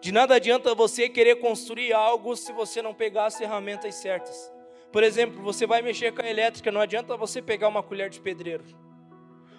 De 0.00 0.10
nada 0.10 0.34
adianta 0.34 0.74
você 0.74 1.08
querer 1.08 1.36
construir 1.36 1.92
algo 1.92 2.36
se 2.36 2.52
você 2.52 2.82
não 2.82 2.92
pegar 2.92 3.26
as 3.26 3.38
ferramentas 3.38 3.94
certas. 3.94 4.52
Por 4.90 5.02
exemplo, 5.02 5.42
você 5.42 5.66
vai 5.66 5.82
mexer 5.82 6.12
com 6.12 6.22
a 6.22 6.28
elétrica, 6.28 6.70
não 6.70 6.80
adianta 6.80 7.16
você 7.16 7.40
pegar 7.40 7.68
uma 7.68 7.82
colher 7.82 8.10
de 8.10 8.20
pedreiro. 8.20 8.64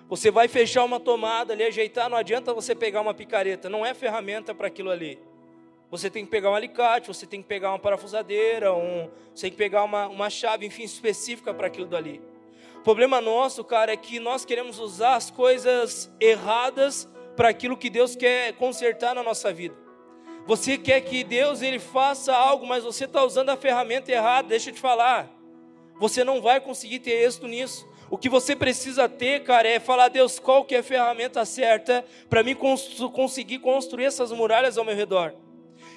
Você 0.07 0.29
vai 0.29 0.47
fechar 0.47 0.83
uma 0.83 0.99
tomada 0.99 1.53
ali, 1.53 1.63
ajeitar, 1.63 2.09
não 2.09 2.17
adianta 2.17 2.53
você 2.53 2.75
pegar 2.75 3.01
uma 3.01 3.13
picareta, 3.13 3.69
não 3.69 3.85
é 3.85 3.93
ferramenta 3.93 4.53
para 4.53 4.67
aquilo 4.67 4.91
ali. 4.91 5.19
Você 5.89 6.09
tem 6.09 6.25
que 6.25 6.31
pegar 6.31 6.51
um 6.51 6.55
alicate, 6.55 7.07
você 7.07 7.25
tem 7.25 7.41
que 7.41 7.47
pegar 7.47 7.69
uma 7.69 7.79
parafusadeira, 7.79 8.73
um, 8.73 9.09
você 9.33 9.43
tem 9.43 9.51
que 9.51 9.57
pegar 9.57 9.83
uma, 9.83 10.07
uma 10.07 10.29
chave, 10.29 10.65
enfim, 10.65 10.83
específica 10.83 11.53
para 11.53 11.67
aquilo 11.67 11.87
dali. 11.87 12.21
problema 12.83 13.19
nosso, 13.19 13.63
cara, 13.63 13.93
é 13.93 13.97
que 13.97 14.19
nós 14.19 14.45
queremos 14.45 14.77
usar 14.77 15.15
as 15.15 15.31
coisas 15.31 16.11
erradas 16.19 17.09
para 17.35 17.49
aquilo 17.49 17.77
que 17.77 17.89
Deus 17.89 18.15
quer 18.15 18.53
consertar 18.53 19.15
na 19.15 19.23
nossa 19.23 19.51
vida. 19.51 19.75
Você 20.45 20.77
quer 20.77 21.01
que 21.01 21.23
Deus 21.23 21.63
ele 21.63 21.79
faça 21.79 22.35
algo, 22.35 22.67
mas 22.67 22.83
você 22.83 23.05
está 23.05 23.23
usando 23.23 23.49
a 23.49 23.57
ferramenta 23.57 24.11
errada. 24.11 24.49
Deixa 24.49 24.69
eu 24.69 24.73
te 24.75 24.79
falar. 24.79 25.27
Você 25.99 26.23
não 26.23 26.41
vai 26.41 26.61
conseguir 26.61 26.99
ter 26.99 27.23
êxito 27.23 27.47
nisso. 27.47 27.87
O 28.09 28.17
que 28.17 28.29
você 28.29 28.55
precisa 28.55 29.09
ter, 29.09 29.43
cara, 29.43 29.67
é 29.67 29.79
falar, 29.79 30.09
Deus, 30.09 30.37
qual 30.37 30.63
que 30.63 30.75
é 30.75 30.79
a 30.79 30.83
ferramenta 30.83 31.43
certa 31.43 32.05
para 32.29 32.43
mim 32.43 32.55
conseguir 32.55 33.59
construir 33.59 34.05
essas 34.05 34.31
muralhas 34.31 34.77
ao 34.77 34.85
meu 34.85 34.95
redor. 34.95 35.33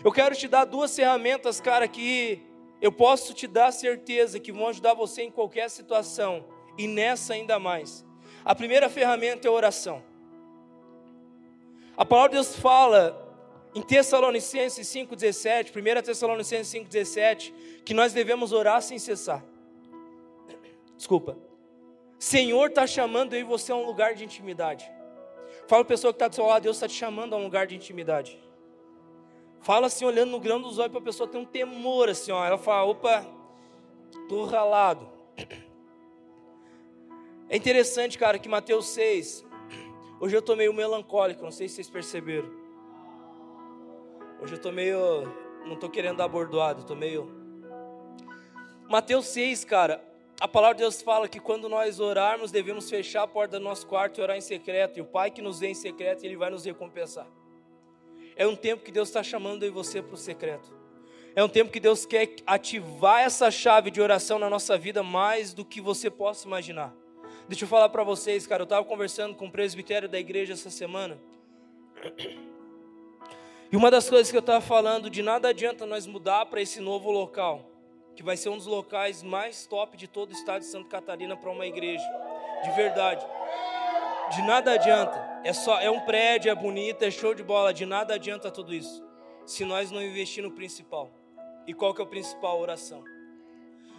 Eu 0.02 0.10
quero 0.10 0.34
te 0.34 0.48
dar 0.48 0.64
duas 0.64 0.94
ferramentas, 0.94 1.60
cara, 1.60 1.86
que 1.86 2.40
eu 2.80 2.90
posso 2.90 3.34
te 3.34 3.46
dar 3.46 3.72
certeza 3.72 4.40
que 4.40 4.52
vão 4.52 4.68
ajudar 4.68 4.94
você 4.94 5.22
em 5.22 5.30
qualquer 5.30 5.68
situação 5.68 6.44
e 6.78 6.86
nessa 6.86 7.34
ainda 7.34 7.58
mais. 7.58 8.06
A 8.44 8.54
primeira 8.54 8.88
ferramenta 8.88 9.46
é 9.46 9.50
a 9.50 9.52
oração. 9.52 10.02
A 11.96 12.04
palavra 12.04 12.30
de 12.30 12.36
Deus 12.36 12.54
fala 12.56 13.26
em 13.74 13.82
Tessalonicenses 13.82 14.86
5,17, 14.86 15.72
1 15.76 16.02
Tessalonicenses 16.02 16.72
5,17, 16.72 17.52
que 17.84 17.92
nós 17.92 18.12
devemos 18.12 18.52
orar 18.52 18.80
sem 18.80 18.98
cessar. 18.98 19.44
Desculpa. 20.96 21.47
Senhor 22.18 22.68
está 22.68 22.87
chamando 22.87 23.35
eu 23.35 23.40
e 23.40 23.44
você 23.44 23.70
a 23.70 23.76
um 23.76 23.87
lugar 23.87 24.14
de 24.14 24.24
intimidade. 24.24 24.90
Fala 25.66 25.83
a 25.83 25.85
pessoa 25.85 26.12
que 26.12 26.16
está 26.16 26.28
do 26.28 26.35
seu 26.35 26.46
lado, 26.46 26.62
Deus 26.62 26.76
está 26.76 26.88
te 26.88 26.94
chamando 26.94 27.35
a 27.35 27.37
um 27.37 27.44
lugar 27.44 27.66
de 27.66 27.76
intimidade. 27.76 28.38
Fala 29.61 29.87
assim, 29.87 30.04
olhando 30.04 30.31
no 30.31 30.40
grão 30.40 30.61
dos 30.61 30.78
olhos 30.78 30.92
para 30.92 31.00
a 31.00 31.04
pessoa 31.04 31.28
ter 31.28 31.38
um 31.38 31.44
temor 31.44 32.09
assim, 32.09 32.33
ó. 32.33 32.44
Ela 32.44 32.59
fala, 32.59 32.85
opa, 32.90 33.26
estou 34.22 34.44
ralado. 34.46 35.09
É 37.50 37.57
interessante, 37.57 38.18
cara, 38.18 38.38
que 38.38 38.48
Mateus 38.48 38.88
6, 38.88 39.44
hoje 40.20 40.37
eu 40.37 40.40
estou 40.40 40.54
meio 40.54 40.72
melancólico, 40.72 41.42
não 41.42 41.50
sei 41.50 41.66
se 41.66 41.76
vocês 41.76 41.88
perceberam. 41.88 42.50
Hoje 44.40 44.52
eu 44.52 44.57
estou 44.57 44.70
meio, 44.70 45.22
não 45.64 45.74
estou 45.74 45.88
querendo 45.88 46.18
dar 46.18 46.28
bordoado, 46.28 46.81
estou 46.81 46.96
meio... 46.96 47.37
Mateus 48.88 49.26
6, 49.26 49.64
cara, 49.64 50.02
a 50.40 50.46
palavra 50.46 50.77
de 50.77 50.83
Deus 50.83 51.03
fala 51.03 51.27
que 51.27 51.40
quando 51.40 51.68
nós 51.68 51.98
orarmos, 51.98 52.53
devemos 52.53 52.88
fechar 52.88 53.24
a 53.24 53.27
porta 53.27 53.59
do 53.59 53.64
nosso 53.64 53.85
quarto 53.87 54.18
e 54.18 54.22
orar 54.22 54.37
em 54.37 54.40
secreto. 54.40 54.98
E 54.98 55.03
o 55.03 55.05
Pai 55.05 55.33
que 55.33 55.42
nos 55.42 55.59
vê 55.59 55.68
em 55.68 55.74
secreto, 55.74 56.24
Ele 56.24 56.37
vai 56.37 56.48
nos 56.48 56.64
recompensar. 56.64 57.27
É 58.37 58.46
um 58.46 58.55
tempo 58.55 58.85
que 58.85 58.92
Deus 58.92 59.09
está 59.09 59.20
chamando 59.20 59.64
eu 59.64 59.68
e 59.68 59.72
você 59.72 60.01
para 60.01 60.14
o 60.14 60.16
secreto. 60.16 60.72
É 61.35 61.42
um 61.42 61.48
tempo 61.48 61.72
que 61.72 61.81
Deus 61.81 62.07
quer 62.07 62.37
ativar 62.46 63.22
essa 63.22 63.51
chave 63.51 63.90
de 63.90 64.01
oração 64.01 64.38
na 64.38 64.48
nossa 64.48 64.79
vida 64.79 65.03
mais 65.03 65.53
do 65.53 65.64
que 65.64 65.81
você 65.81 66.09
possa 66.09 66.46
imaginar. 66.46 66.94
Deixa 67.48 67.64
eu 67.64 67.68
falar 67.68 67.88
para 67.88 68.05
vocês, 68.05 68.46
cara. 68.46 68.62
Eu 68.62 68.64
estava 68.64 68.85
conversando 68.85 69.35
com 69.35 69.46
o 69.46 69.51
presbitério 69.51 70.09
da 70.09 70.20
igreja 70.20 70.53
essa 70.53 70.70
semana. 70.70 71.18
E 73.72 73.77
uma 73.77 73.90
das 73.90 74.09
coisas 74.09 74.31
que 74.31 74.37
eu 74.37 74.40
estava 74.40 74.61
falando, 74.61 75.11
de 75.11 75.20
nada 75.20 75.48
adianta 75.48 75.85
nós 75.85 76.07
mudar 76.07 76.46
para 76.46 76.62
esse 76.62 76.81
novo 76.81 77.11
local 77.11 77.68
que 78.18 78.24
vai 78.24 78.37
ser 78.37 78.48
um 78.48 78.57
dos 78.57 78.66
locais 78.66 79.22
mais 79.22 79.64
top 79.64 79.96
de 79.96 80.09
todo 80.09 80.31
o 80.31 80.33
estado 80.33 80.62
de 80.62 80.66
Santa 80.66 80.88
Catarina 80.88 81.37
para 81.37 81.52
uma 81.52 81.64
igreja, 81.64 82.02
de 82.64 82.70
verdade. 82.72 83.24
De 84.35 84.42
nada 84.42 84.72
adianta, 84.72 85.40
é 85.44 85.52
só 85.52 85.78
é 85.78 85.88
um 85.88 86.00
prédio, 86.00 86.50
é 86.50 86.54
bonito, 86.57 87.04
é 87.04 87.12
show 87.12 87.33
de 87.33 87.44
bola, 87.44 87.72
de 87.72 87.87
nada 87.87 88.14
adianta 88.14 88.50
tudo 88.50 88.74
isso, 88.74 89.04
se 89.46 89.64
nós 89.64 89.92
não 89.92 90.02
investir 90.02 90.42
no 90.42 90.50
principal. 90.50 91.12
E 91.64 91.72
qual 91.72 91.94
que 91.94 92.00
é 92.00 92.04
o 92.04 92.09
principal? 92.09 92.59
oração. 92.59 93.04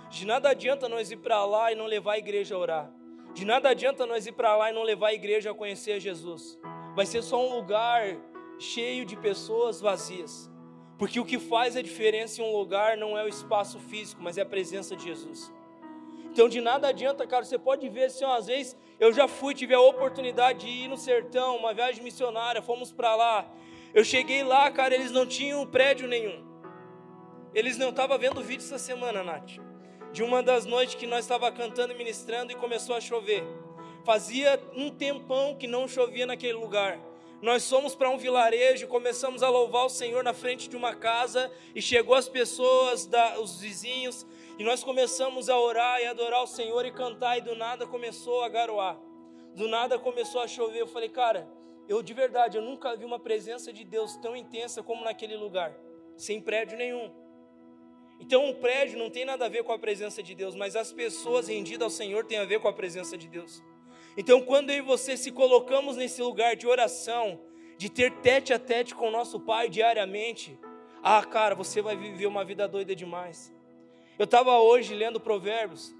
De 0.09 0.25
nada 0.25 0.49
adianta 0.49 0.89
nós 0.89 1.11
ir 1.11 1.17
para 1.17 1.45
lá 1.45 1.71
e 1.71 1.75
não 1.75 1.85
levar 1.85 2.15
a 2.15 2.17
igreja 2.17 2.55
a 2.55 2.57
orar. 2.57 2.91
De 3.33 3.45
nada 3.45 3.69
adianta 3.69 4.05
nós 4.05 4.27
ir 4.27 4.33
para 4.33 4.53
lá 4.53 4.69
e 4.69 4.73
não 4.73 4.83
levar 4.83 5.07
a 5.07 5.13
igreja 5.13 5.51
a 5.51 5.55
conhecer 5.55 5.97
Jesus. 6.01 6.59
Vai 6.93 7.05
ser 7.05 7.21
só 7.21 7.41
um 7.41 7.55
lugar 7.55 8.17
cheio 8.59 9.05
de 9.05 9.15
pessoas 9.15 9.79
vazias. 9.79 10.48
Porque 10.99 11.17
o 11.17 11.25
que 11.25 11.39
faz 11.39 11.77
a 11.77 11.81
diferença 11.81 12.41
em 12.41 12.43
um 12.43 12.55
lugar 12.55 12.97
não 12.97 13.17
é 13.17 13.23
o 13.23 13.27
espaço 13.29 13.79
físico, 13.79 14.21
mas 14.21 14.37
é 14.37 14.41
a 14.41 14.45
presença 14.45 14.97
de 14.97 15.05
Jesus. 15.05 15.51
Então 16.25 16.49
de 16.49 16.59
nada 16.59 16.89
adianta, 16.89 17.25
cara, 17.25 17.45
você 17.45 17.57
pode 17.57 17.87
ver 17.87 18.03
assim, 18.03 18.25
ó, 18.25 18.35
às 18.35 18.47
vezes 18.47 18.77
eu 18.99 19.13
já 19.13 19.25
fui, 19.25 19.55
tive 19.55 19.73
a 19.73 19.79
oportunidade 19.79 20.59
de 20.59 20.67
ir 20.67 20.87
no 20.89 20.97
sertão, 20.97 21.55
uma 21.55 21.73
viagem 21.73 22.03
missionária, 22.03 22.61
fomos 22.61 22.91
para 22.91 23.15
lá. 23.15 23.49
Eu 23.93 24.03
cheguei 24.03 24.43
lá, 24.43 24.69
cara, 24.69 24.93
eles 24.93 25.09
não 25.09 25.25
tinham 25.25 25.65
prédio 25.65 26.05
nenhum. 26.05 26.45
Eles 27.53 27.77
não 27.77 27.89
estavam 27.89 28.19
vendo 28.19 28.43
vídeo 28.43 28.63
essa 28.63 28.77
semana, 28.77 29.23
Nath. 29.23 29.53
De 30.11 30.21
uma 30.21 30.43
das 30.43 30.65
noites 30.65 30.95
que 30.95 31.07
nós 31.07 31.21
estava 31.21 31.49
cantando 31.49 31.93
e 31.93 31.97
ministrando 31.97 32.51
e 32.51 32.55
começou 32.55 32.95
a 32.95 33.01
chover. 33.01 33.43
Fazia 34.03 34.61
um 34.75 34.89
tempão 34.89 35.55
que 35.55 35.65
não 35.65 35.87
chovia 35.87 36.25
naquele 36.25 36.53
lugar. 36.53 36.99
Nós 37.41 37.69
fomos 37.69 37.95
para 37.95 38.09
um 38.09 38.17
vilarejo, 38.17 38.87
começamos 38.87 39.41
a 39.41 39.49
louvar 39.49 39.85
o 39.85 39.89
Senhor 39.89 40.23
na 40.23 40.33
frente 40.33 40.67
de 40.67 40.75
uma 40.75 40.93
casa 40.93 41.49
e 41.73 41.81
chegou 41.81 42.13
as 42.13 42.27
pessoas, 42.27 43.05
da, 43.05 43.39
os 43.39 43.61
vizinhos, 43.61 44.27
e 44.57 44.63
nós 44.63 44.83
começamos 44.83 45.49
a 45.49 45.57
orar 45.57 46.01
e 46.01 46.05
adorar 46.05 46.43
o 46.43 46.47
Senhor 46.47 46.85
e 46.85 46.91
cantar 46.91 47.37
e 47.37 47.41
do 47.41 47.55
nada 47.55 47.87
começou 47.87 48.43
a 48.43 48.49
garoar. 48.49 48.99
Do 49.55 49.69
nada 49.69 49.97
começou 49.97 50.41
a 50.41 50.47
chover. 50.47 50.81
Eu 50.81 50.87
falei, 50.87 51.07
cara, 51.07 51.49
eu 51.87 52.03
de 52.03 52.13
verdade, 52.13 52.57
eu 52.57 52.61
nunca 52.61 52.93
vi 52.97 53.05
uma 53.05 53.19
presença 53.19 53.71
de 53.71 53.85
Deus 53.85 54.17
tão 54.17 54.35
intensa 54.35 54.83
como 54.83 55.05
naquele 55.05 55.37
lugar, 55.37 55.73
sem 56.17 56.41
prédio 56.41 56.77
nenhum. 56.77 57.09
Então, 58.19 58.49
o 58.49 58.55
prédio 58.55 58.99
não 58.99 59.09
tem 59.09 59.23
nada 59.23 59.45
a 59.45 59.49
ver 59.49 59.63
com 59.63 59.71
a 59.71 59.79
presença 59.79 60.21
de 60.21 60.35
Deus, 60.35 60.55
mas 60.55 60.75
as 60.75 60.91
pessoas 60.91 61.47
rendidas 61.47 61.83
ao 61.83 61.89
Senhor 61.89 62.25
têm 62.25 62.37
a 62.37 62.43
ver 62.43 62.59
com 62.59 62.67
a 62.67 62.73
presença 62.73 63.17
de 63.17 63.29
Deus. 63.29 63.63
Então, 64.19 64.41
quando 64.41 64.69
eu 64.69 64.75
e 64.75 64.81
você 64.81 65.15
se 65.15 65.31
colocamos 65.31 65.95
nesse 65.95 66.21
lugar 66.21 66.53
de 66.53 66.67
oração, 66.67 67.39
de 67.77 67.87
ter 67.87 68.11
tete 68.17 68.51
a 68.51 68.59
tete 68.59 68.93
com 68.93 69.07
o 69.07 69.11
nosso 69.11 69.39
Pai 69.39 69.69
diariamente, 69.69 70.59
ah, 71.01 71.23
cara, 71.23 71.55
você 71.55 71.81
vai 71.81 71.95
viver 71.95 72.27
uma 72.27 72.43
vida 72.43 72.67
doida 72.67 72.93
demais. 72.93 73.49
Eu 74.17 74.25
estava 74.25 74.59
hoje 74.59 74.93
lendo 74.93 75.21
Provérbios, 75.21 75.95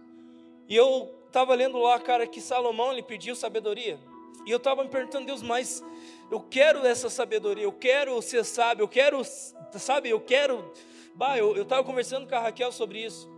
e 0.68 0.76
eu 0.76 1.10
estava 1.28 1.56
lendo 1.56 1.78
lá, 1.78 1.98
cara, 1.98 2.28
que 2.28 2.42
Salomão 2.42 2.92
lhe 2.92 3.02
pediu 3.02 3.38
sabedoria. 3.38 3.98
E 4.46 4.52
eu 4.52 4.58
estava 4.58 4.84
me 4.84 4.90
perguntando, 4.90 5.26
Deus, 5.26 5.42
mas 5.42 5.82
eu 6.30 6.42
quero 6.42 6.86
essa 6.86 7.10
sabedoria, 7.10 7.64
eu 7.64 7.72
quero 7.72 8.22
ser 8.22 8.44
sábio, 8.44 8.84
eu 8.84 8.90
quero, 8.90 9.24
sabe, 9.24 10.10
eu 10.10 10.20
quero. 10.20 10.70
Bah, 11.16 11.38
eu 11.38 11.62
estava 11.62 11.86
conversando 11.86 12.28
com 12.28 12.36
a 12.36 12.40
Raquel 12.40 12.74
sobre 12.74 13.02
isso. 13.02 13.30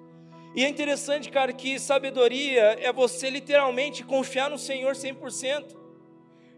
E 0.54 0.66
é 0.66 0.68
interessante, 0.68 1.30
cara, 1.30 1.54
que 1.54 1.80
sabedoria 1.80 2.78
é 2.80 2.92
você 2.92 3.30
literalmente 3.30 4.04
confiar 4.04 4.50
no 4.50 4.58
Senhor 4.58 4.94
100%. 4.94 5.78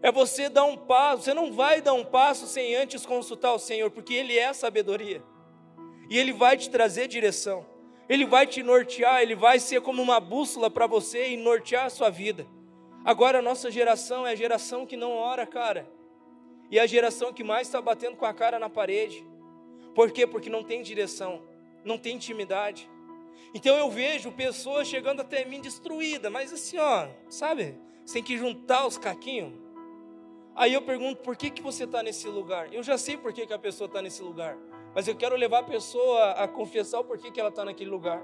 É 0.02 0.10
você 0.10 0.48
dar 0.48 0.64
um 0.64 0.76
passo, 0.76 1.22
você 1.22 1.34
não 1.34 1.52
vai 1.52 1.80
dar 1.80 1.94
um 1.94 2.04
passo 2.04 2.46
sem 2.46 2.74
antes 2.74 3.06
consultar 3.06 3.54
o 3.54 3.58
Senhor, 3.58 3.90
porque 3.90 4.12
Ele 4.12 4.36
é 4.36 4.52
sabedoria. 4.52 5.22
E 6.10 6.18
Ele 6.18 6.32
vai 6.32 6.56
te 6.56 6.68
trazer 6.68 7.08
direção. 7.08 7.64
Ele 8.08 8.26
vai 8.26 8.46
te 8.46 8.62
nortear, 8.62 9.22
Ele 9.22 9.34
vai 9.34 9.58
ser 9.58 9.80
como 9.80 10.02
uma 10.02 10.20
bússola 10.20 10.68
para 10.68 10.86
você 10.86 11.30
e 11.30 11.36
nortear 11.36 11.86
a 11.86 11.90
sua 11.90 12.10
vida. 12.10 12.46
Agora 13.04 13.38
a 13.38 13.42
nossa 13.42 13.70
geração 13.70 14.26
é 14.26 14.32
a 14.32 14.36
geração 14.36 14.84
que 14.84 14.96
não 14.96 15.12
ora, 15.12 15.46
cara. 15.46 15.88
E 16.70 16.78
é 16.78 16.82
a 16.82 16.86
geração 16.86 17.32
que 17.32 17.44
mais 17.44 17.68
está 17.68 17.80
batendo 17.80 18.16
com 18.16 18.26
a 18.26 18.34
cara 18.34 18.58
na 18.58 18.68
parede. 18.68 19.24
Por 19.94 20.10
quê? 20.10 20.26
Porque 20.26 20.50
não 20.50 20.64
tem 20.64 20.82
direção, 20.82 21.42
não 21.84 21.96
tem 21.96 22.16
intimidade. 22.16 22.90
Então 23.52 23.76
eu 23.76 23.90
vejo 23.90 24.32
pessoas 24.32 24.88
chegando 24.88 25.20
até 25.20 25.44
mim 25.44 25.60
destruída, 25.60 26.28
mas 26.30 26.52
assim, 26.52 26.78
ó, 26.78 27.08
sabe? 27.28 27.78
Sem 28.04 28.22
que 28.22 28.36
juntar 28.36 28.86
os 28.86 28.98
caquinhos. 28.98 29.52
Aí 30.56 30.72
eu 30.72 30.82
pergunto, 30.82 31.22
por 31.22 31.36
que, 31.36 31.50
que 31.50 31.62
você 31.62 31.84
está 31.84 32.02
nesse 32.02 32.28
lugar? 32.28 32.72
Eu 32.72 32.82
já 32.82 32.96
sei 32.96 33.16
por 33.16 33.32
que, 33.32 33.46
que 33.46 33.52
a 33.52 33.58
pessoa 33.58 33.86
está 33.86 34.00
nesse 34.00 34.22
lugar, 34.22 34.56
mas 34.94 35.08
eu 35.08 35.16
quero 35.16 35.36
levar 35.36 35.60
a 35.60 35.64
pessoa 35.64 36.32
a 36.32 36.46
confessar 36.46 37.00
o 37.00 37.04
porquê 37.04 37.30
que 37.30 37.40
ela 37.40 37.48
está 37.48 37.64
naquele 37.64 37.90
lugar. 37.90 38.22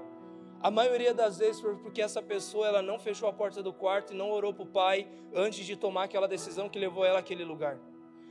A 0.61 0.69
maioria 0.69 1.13
das 1.13 1.39
vezes 1.39 1.59
porque 1.81 2.01
essa 2.01 2.21
pessoa 2.21 2.67
ela 2.67 2.81
não 2.81 2.99
fechou 2.99 3.27
a 3.27 3.33
porta 3.33 3.63
do 3.63 3.73
quarto 3.73 4.13
e 4.13 4.15
não 4.15 4.29
orou 4.29 4.53
para 4.53 4.63
o 4.63 4.67
pai 4.67 5.07
antes 5.33 5.65
de 5.65 5.75
tomar 5.75 6.03
aquela 6.03 6.27
decisão 6.27 6.69
que 6.69 6.77
levou 6.77 7.03
ela 7.03 7.19
àquele 7.19 7.43
lugar. 7.43 7.79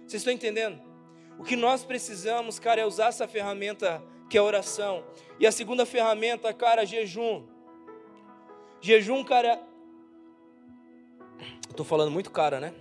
Vocês 0.06 0.20
estão 0.20 0.32
entendendo? 0.32 0.80
O 1.38 1.42
que 1.42 1.56
nós 1.56 1.84
precisamos, 1.84 2.58
cara, 2.58 2.82
é 2.82 2.86
usar 2.86 3.08
essa 3.08 3.26
ferramenta 3.26 4.02
que 4.30 4.38
é 4.38 4.42
oração. 4.42 5.02
E 5.38 5.46
a 5.46 5.52
segunda 5.52 5.84
ferramenta, 5.84 6.54
cara, 6.54 6.86
jejum. 6.86 7.44
Jejum, 8.80 9.24
cara. 9.24 9.60
Eu 11.68 11.74
tô 11.74 11.82
falando 11.82 12.12
muito 12.12 12.30
cara, 12.30 12.60
né? 12.60 12.72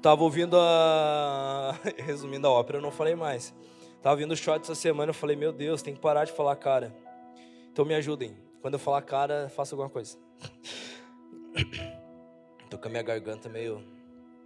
Tava 0.00 0.22
ouvindo 0.22 0.56
a. 0.58 1.78
Resumindo 1.98 2.48
a 2.48 2.50
ópera, 2.50 2.78
eu 2.78 2.82
não 2.82 2.90
falei 2.90 3.14
mais. 3.14 3.54
Tava 4.02 4.14
ouvindo 4.14 4.32
o 4.32 4.36
shot 4.36 4.62
essa 4.62 4.74
semana, 4.74 5.10
eu 5.10 5.14
falei, 5.14 5.36
meu 5.36 5.52
Deus, 5.52 5.82
tem 5.82 5.94
que 5.94 6.00
parar 6.00 6.24
de 6.24 6.32
falar 6.32 6.56
cara. 6.56 6.94
Então 7.70 7.84
me 7.84 7.94
ajudem. 7.94 8.36
Quando 8.60 8.74
eu 8.74 8.80
falar 8.80 9.02
cara, 9.02 9.50
faça 9.50 9.74
alguma 9.74 9.90
coisa. 9.90 10.18
Tô 12.70 12.78
com 12.78 12.88
a 12.88 12.90
minha 12.90 13.02
garganta 13.02 13.48
meio. 13.48 13.84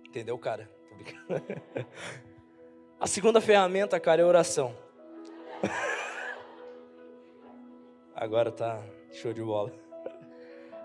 Entendeu, 0.05 0.37
cara? 0.39 0.71
A 3.01 3.07
segunda 3.07 3.41
ferramenta, 3.41 4.01
cara, 4.01 4.23
é 4.23 4.25
oração. 4.25 4.75
Agora 8.15 8.51
tá 8.51 8.83
show 9.13 9.33
de 9.33 9.43
bola. 9.43 9.73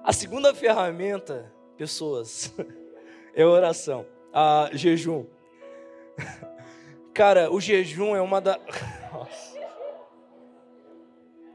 A 0.04 0.12
segunda 0.12 0.54
ferramenta, 0.54 1.52
pessoas, 1.78 2.54
é 3.34 3.46
oração, 3.46 4.06
a 4.34 4.70
jejum. 4.74 5.26
Cara, 7.14 7.52
o 7.52 7.62
jejum 7.62 8.16
é 8.16 8.22
uma 8.22 8.42
da. 8.42 8.60
Nossa. 9.12 9.54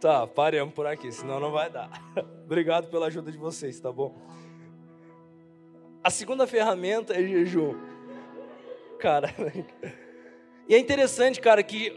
Tá, 0.00 0.26
paremos 0.26 0.72
por 0.72 0.86
aqui, 0.86 1.10
senão 1.10 1.40
não 1.40 1.50
vai 1.50 1.68
dar. 1.68 1.90
Obrigado 2.44 2.88
pela 2.88 3.08
ajuda 3.08 3.32
de 3.32 3.38
vocês, 3.38 3.80
tá 3.80 3.90
bom? 3.90 4.14
A 6.02 6.10
segunda 6.10 6.46
ferramenta 6.46 7.14
é 7.14 7.26
jejum. 7.26 7.74
Cara, 9.00 9.34
e 10.68 10.74
é 10.74 10.78
interessante, 10.78 11.40
cara, 11.40 11.62
que 11.62 11.94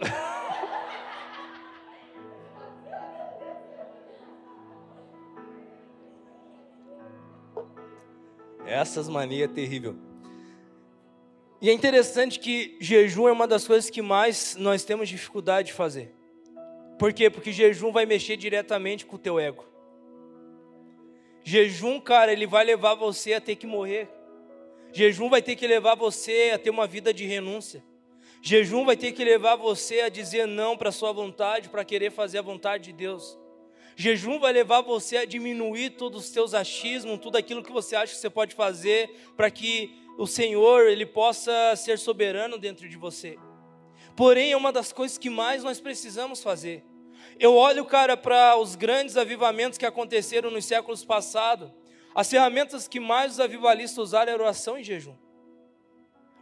Essas 8.72 9.10
manias 9.10 9.50
é 9.50 9.54
terrível. 9.54 9.98
E 11.62 11.70
é 11.70 11.74
interessante 11.74 12.40
que 12.40 12.78
jejum 12.80 13.28
é 13.28 13.32
uma 13.32 13.46
das 13.46 13.68
coisas 13.68 13.90
que 13.90 14.02
mais 14.02 14.56
nós 14.56 14.86
temos 14.86 15.10
dificuldade 15.10 15.68
de 15.68 15.74
fazer. 15.74 16.16
Por 16.98 17.12
quê? 17.12 17.30
Porque 17.30 17.52
jejum 17.52 17.92
vai 17.92 18.06
mexer 18.06 18.38
diretamente 18.38 19.06
com 19.06 19.18
o 19.18 19.20
teu 19.20 19.38
ego. 19.38 19.66
Jejum, 21.44 22.00
cara, 22.00 22.32
ele 22.32 22.48
vai 22.48 22.64
levar 22.64 22.96
você 22.96 23.34
a 23.34 23.42
ter 23.42 23.58
que 23.58 23.68
morrer. 23.68 24.08
Jejum 24.94 25.30
vai 25.30 25.42
ter 25.42 25.58
que 25.58 25.68
levar 25.68 25.96
você 25.96 26.52
a 26.54 26.58
ter 26.58 26.70
uma 26.70 26.88
vida 26.88 27.14
de 27.14 27.26
renúncia. 27.26 27.84
Jejum 28.42 28.86
vai 28.86 28.96
ter 28.96 29.12
que 29.12 29.24
levar 29.24 29.58
você 29.58 30.02
a 30.02 30.10
dizer 30.10 30.48
não 30.48 30.78
para 30.78 30.90
a 30.90 30.94
sua 30.94 31.12
vontade, 31.12 31.68
para 31.68 31.84
querer 31.84 32.12
fazer 32.12 32.38
a 32.38 32.42
vontade 32.42 32.86
de 32.86 32.94
Deus. 32.94 33.38
Jejum 34.02 34.40
vai 34.40 34.52
levar 34.52 34.82
você 34.82 35.18
a 35.18 35.26
diminuir 35.26 35.92
todos 35.92 36.26
os 36.26 36.32
seus 36.32 36.56
achismos, 36.56 37.20
tudo 37.20 37.38
aquilo 37.38 37.62
que 37.62 37.72
você 37.72 37.96
acha 37.96 38.16
que 38.16 38.20
você 38.20 38.32
pode 38.32 38.56
fazer 38.56 39.12
para 39.38 39.52
que 39.52 39.96
o 40.18 40.26
Senhor 40.26 40.88
ele 40.88 41.06
possa 41.06 41.76
ser 41.76 42.00
soberano 42.00 42.58
dentro 42.58 42.90
de 42.90 42.98
você. 42.98 43.38
Porém, 44.16 44.54
é 44.54 44.58
uma 44.58 44.72
das 44.72 44.92
coisas 44.92 45.20
que 45.20 45.30
mais 45.30 45.64
nós 45.64 45.80
precisamos 45.80 46.42
fazer. 46.42 46.84
Eu 47.40 47.54
olho, 47.54 47.86
cara, 47.86 48.18
para 48.18 48.58
os 48.58 48.74
grandes 48.76 49.18
avivamentos 49.18 49.78
que 49.78 49.86
aconteceram 49.86 50.50
nos 50.50 50.66
séculos 50.66 51.06
passados. 51.06 51.70
As 52.16 52.28
ferramentas 52.28 52.88
que 52.88 53.00
mais 53.00 53.34
os 53.34 53.40
avivalistas 53.40 54.00
usaram 54.00 54.34
era 54.34 54.42
oração 54.42 54.80
e 54.80 54.84
jejum. 54.84 55.16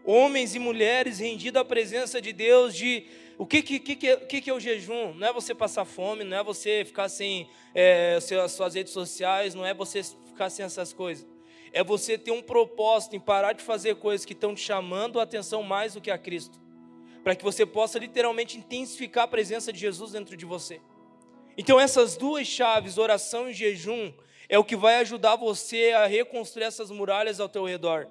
Homens 0.06 0.56
e 0.56 0.60
mulheres 0.60 1.20
rendidos 1.20 1.60
à 1.62 1.66
presença 1.66 2.22
de 2.22 2.32
Deus, 2.32 2.74
de 2.74 3.06
o 3.40 3.46
que, 3.46 3.62
que, 3.62 3.80
que, 3.80 3.96
que, 3.96 4.42
que 4.42 4.50
é 4.50 4.54
o 4.54 4.60
jejum? 4.60 5.14
Não 5.14 5.26
é 5.26 5.32
você 5.32 5.56
passar 5.56 5.86
fome, 5.86 6.26
não 6.26 6.36
é 6.36 6.44
você 6.44 6.84
ficar 6.84 7.08
sem 7.08 7.50
é, 7.74 8.18
as 8.44 8.52
suas 8.52 8.76
redes 8.76 8.92
sociais, 8.92 9.56
não 9.56 9.66
é 9.66 9.74
você 9.74 10.04
ficar 10.04 10.50
sem 10.50 10.66
essas 10.66 10.92
coisas. 10.92 11.26
É 11.72 11.82
você 11.82 12.18
ter 12.18 12.32
um 12.32 12.42
propósito 12.42 13.16
em 13.16 13.20
parar 13.20 13.54
de 13.54 13.64
fazer 13.64 13.96
coisas 13.96 14.26
que 14.26 14.34
estão 14.34 14.54
te 14.54 14.60
chamando 14.60 15.22
a 15.22 15.24
atenção 15.24 15.64
mais 15.64 15.94
do 15.94 16.02
que 16.02 16.12
a 16.12 16.18
Cristo. 16.18 16.60
Para 17.24 17.34
que 17.34 17.42
você 17.42 17.66
possa 17.66 17.98
literalmente 17.98 18.58
intensificar 18.58 19.24
a 19.24 19.28
presença 19.28 19.72
de 19.72 19.80
Jesus 19.80 20.12
dentro 20.12 20.36
de 20.36 20.44
você. 20.44 20.82
Então, 21.58 21.80
essas 21.80 22.18
duas 22.18 22.46
chaves, 22.46 22.98
oração 22.98 23.50
e 23.50 23.54
jejum, 23.54 24.12
é 24.50 24.60
o 24.60 24.66
que 24.66 24.76
vai 24.76 24.98
ajudar 24.98 25.38
você 25.38 25.94
a 25.94 26.06
reconstruir 26.08 26.66
essas 26.66 26.92
muralhas 26.92 27.40
ao 27.40 27.48
teu 27.48 27.64
redor. 27.64 28.10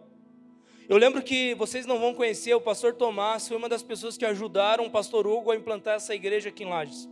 Eu 0.88 0.96
lembro 0.96 1.22
que 1.22 1.52
vocês 1.52 1.84
não 1.84 1.98
vão 1.98 2.14
conhecer, 2.14 2.54
o 2.54 2.60
pastor 2.62 2.94
Tomás 2.94 3.46
foi 3.46 3.58
uma 3.58 3.68
das 3.68 3.82
pessoas 3.82 4.16
que 4.16 4.24
ajudaram 4.24 4.86
o 4.86 4.90
pastor 4.90 5.26
Hugo 5.26 5.50
a 5.50 5.56
implantar 5.56 5.96
essa 5.96 6.14
igreja 6.14 6.48
aqui 6.48 6.64
em 6.64 6.66
Lages. 6.66 7.06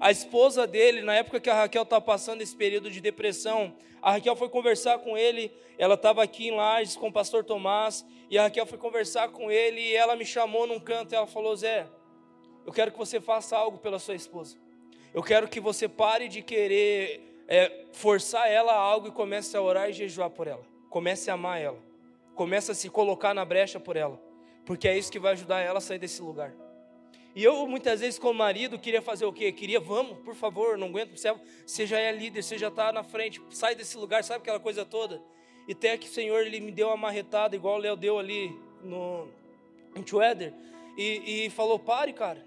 A 0.00 0.10
esposa 0.10 0.66
dele, 0.66 1.02
na 1.02 1.14
época 1.16 1.38
que 1.38 1.50
a 1.50 1.54
Raquel 1.54 1.82
estava 1.82 2.00
passando 2.00 2.40
esse 2.40 2.56
período 2.56 2.90
de 2.90 3.02
depressão, 3.02 3.76
a 4.00 4.12
Raquel 4.12 4.34
foi 4.34 4.48
conversar 4.48 4.98
com 5.00 5.14
ele, 5.14 5.52
ela 5.76 5.92
estava 5.92 6.22
aqui 6.22 6.48
em 6.48 6.52
Lages 6.52 6.96
com 6.96 7.08
o 7.08 7.12
pastor 7.12 7.44
Tomás, 7.44 8.02
e 8.30 8.38
a 8.38 8.44
Raquel 8.44 8.64
foi 8.64 8.78
conversar 8.78 9.28
com 9.28 9.50
ele, 9.50 9.82
e 9.82 9.94
ela 9.94 10.16
me 10.16 10.24
chamou 10.24 10.66
num 10.66 10.80
canto, 10.80 11.12
e 11.12 11.14
ela 11.14 11.26
falou, 11.26 11.54
Zé, 11.54 11.86
eu 12.64 12.72
quero 12.72 12.92
que 12.92 12.98
você 12.98 13.20
faça 13.20 13.54
algo 13.54 13.76
pela 13.76 13.98
sua 13.98 14.14
esposa. 14.14 14.56
Eu 15.12 15.22
quero 15.22 15.48
que 15.48 15.60
você 15.60 15.86
pare 15.86 16.28
de 16.28 16.40
querer 16.40 17.44
é, 17.46 17.84
forçar 17.92 18.50
ela 18.50 18.72
a 18.72 18.78
algo 18.78 19.08
e 19.08 19.12
comece 19.12 19.54
a 19.54 19.60
orar 19.60 19.90
e 19.90 19.92
jejuar 19.92 20.30
por 20.30 20.46
ela. 20.46 20.64
Comece 20.88 21.30
a 21.30 21.34
amar 21.34 21.60
ela. 21.60 21.91
Começa 22.34 22.72
a 22.72 22.74
se 22.74 22.88
colocar 22.88 23.34
na 23.34 23.44
brecha 23.44 23.78
por 23.78 23.96
ela, 23.96 24.20
porque 24.64 24.88
é 24.88 24.96
isso 24.96 25.12
que 25.12 25.18
vai 25.18 25.32
ajudar 25.32 25.60
ela 25.60 25.78
a 25.78 25.80
sair 25.80 25.98
desse 25.98 26.22
lugar. 26.22 26.54
E 27.34 27.42
eu, 27.42 27.66
muitas 27.66 28.00
vezes, 28.00 28.18
como 28.18 28.34
marido, 28.34 28.78
queria 28.78 29.00
fazer 29.00 29.24
o 29.24 29.32
quê? 29.32 29.50
Queria, 29.52 29.80
vamos, 29.80 30.18
por 30.18 30.34
favor, 30.34 30.76
não 30.76 30.88
aguento, 30.88 31.16
você 31.16 31.86
já 31.86 31.98
é 31.98 32.12
líder, 32.12 32.42
você 32.42 32.58
já 32.58 32.68
está 32.68 32.92
na 32.92 33.02
frente, 33.02 33.40
sai 33.50 33.74
desse 33.74 33.96
lugar, 33.96 34.22
sabe 34.22 34.42
aquela 34.42 34.60
coisa 34.60 34.84
toda? 34.84 35.22
E 35.66 35.72
até 35.72 35.96
que 35.96 36.08
o 36.08 36.10
Senhor 36.10 36.44
ele 36.46 36.60
me 36.60 36.70
deu 36.70 36.88
uma 36.88 36.96
marretada, 36.96 37.56
igual 37.56 37.76
o 37.76 37.78
Léo 37.78 37.96
deu 37.96 38.18
ali 38.18 38.54
no 38.82 39.28
Weather, 40.12 40.52
e, 40.96 41.46
e 41.46 41.50
falou: 41.50 41.78
pare, 41.78 42.12
cara, 42.12 42.44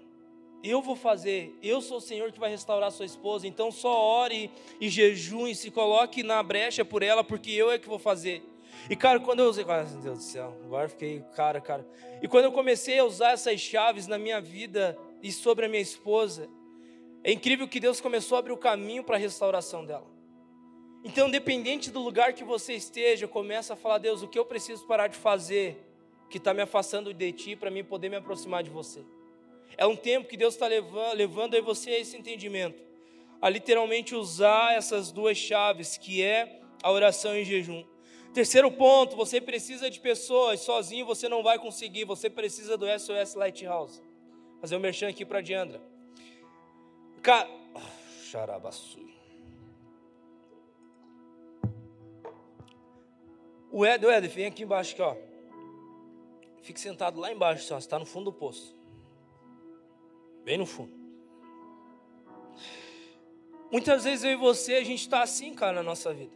eu 0.62 0.80
vou 0.80 0.94
fazer, 0.94 1.56
eu 1.62 1.80
sou 1.80 1.98
o 1.98 2.00
Senhor 2.00 2.30
que 2.30 2.38
vai 2.38 2.50
restaurar 2.50 2.90
sua 2.92 3.06
esposa, 3.06 3.46
então 3.46 3.72
só 3.72 3.92
ore 3.92 4.50
e 4.80 4.88
jejum 4.88 5.48
e 5.48 5.54
se 5.54 5.70
coloque 5.70 6.22
na 6.22 6.42
brecha 6.42 6.84
por 6.84 7.02
ela, 7.02 7.24
porque 7.24 7.50
eu 7.50 7.70
é 7.70 7.78
que 7.78 7.88
vou 7.88 7.98
fazer. 7.98 8.42
E 8.88 8.94
cara, 8.94 9.18
quando 9.18 9.40
eu 9.40 9.48
usei, 9.48 9.64
meu 9.64 9.84
Deus 10.02 10.18
do 10.18 10.22
céu, 10.22 10.56
agora 10.64 10.88
fiquei, 10.88 11.24
cara, 11.34 11.60
cara. 11.60 11.86
E 12.22 12.28
quando 12.28 12.44
eu 12.44 12.52
comecei 12.52 12.98
a 12.98 13.04
usar 13.04 13.32
essas 13.32 13.60
chaves 13.60 14.06
na 14.06 14.16
minha 14.16 14.40
vida 14.40 14.96
e 15.22 15.32
sobre 15.32 15.66
a 15.66 15.68
minha 15.68 15.82
esposa, 15.82 16.48
é 17.24 17.32
incrível 17.32 17.66
que 17.66 17.80
Deus 17.80 18.00
começou 18.00 18.36
a 18.36 18.38
abrir 18.38 18.52
o 18.52 18.56
caminho 18.56 19.02
para 19.02 19.16
a 19.16 19.18
restauração 19.18 19.84
dela. 19.84 20.06
Então, 21.02 21.28
dependente 21.28 21.90
do 21.90 22.00
lugar 22.00 22.32
que 22.32 22.44
você 22.44 22.74
esteja, 22.74 23.26
começa 23.26 23.74
a 23.74 23.76
falar, 23.76 23.98
Deus, 23.98 24.22
o 24.22 24.28
que 24.28 24.38
eu 24.38 24.44
preciso 24.44 24.86
parar 24.86 25.08
de 25.08 25.16
fazer 25.16 25.84
que 26.28 26.38
está 26.38 26.52
me 26.52 26.62
afastando 26.62 27.12
de 27.14 27.32
ti 27.32 27.56
para 27.56 27.70
mim 27.70 27.84
poder 27.84 28.08
me 28.08 28.16
aproximar 28.16 28.62
de 28.62 28.70
você. 28.70 29.04
É 29.76 29.86
um 29.86 29.96
tempo 29.96 30.28
que 30.28 30.36
Deus 30.36 30.54
está 30.54 30.66
levando, 30.66 31.14
levando 31.14 31.54
aí 31.54 31.60
você 31.60 31.90
a 31.90 31.98
esse 31.98 32.16
entendimento, 32.16 32.82
a 33.40 33.48
literalmente 33.48 34.14
usar 34.14 34.74
essas 34.74 35.12
duas 35.12 35.36
chaves, 35.36 35.96
que 35.96 36.22
é 36.22 36.60
a 36.82 36.90
oração 36.90 37.36
e 37.36 37.44
jejum. 37.44 37.84
Terceiro 38.36 38.70
ponto, 38.70 39.16
você 39.16 39.40
precisa 39.40 39.88
de 39.88 39.98
pessoas, 39.98 40.60
sozinho 40.60 41.06
você 41.06 41.26
não 41.26 41.42
vai 41.42 41.58
conseguir, 41.58 42.04
você 42.04 42.28
precisa 42.28 42.76
do 42.76 42.84
SOS 42.86 43.34
Lighthouse. 43.34 44.02
Fazer 44.60 44.76
um 44.76 44.78
merchan 44.78 45.08
aqui 45.08 45.24
para 45.24 45.40
Diandra. 45.40 45.80
Ca... 47.22 47.48
Xarabaçui. 48.24 49.16
O 53.70 53.86
Ed, 53.86 54.04
o 54.04 54.12
Ed, 54.12 54.28
vem 54.28 54.44
aqui 54.44 54.64
embaixo 54.64 54.92
aqui, 54.92 55.00
ó. 55.00 55.16
Fique 56.60 56.78
sentado 56.78 57.18
lá 57.18 57.32
embaixo, 57.32 57.64
você 57.64 57.74
está 57.76 57.98
no 57.98 58.04
fundo 58.04 58.26
do 58.26 58.32
poço. 58.34 58.76
Bem 60.44 60.58
no 60.58 60.66
fundo. 60.66 60.92
Muitas 63.72 64.04
vezes 64.04 64.24
eu 64.24 64.32
e 64.32 64.36
você, 64.36 64.74
a 64.74 64.84
gente 64.84 65.00
está 65.00 65.22
assim, 65.22 65.54
cara, 65.54 65.72
na 65.72 65.82
nossa 65.82 66.12
vida. 66.12 66.35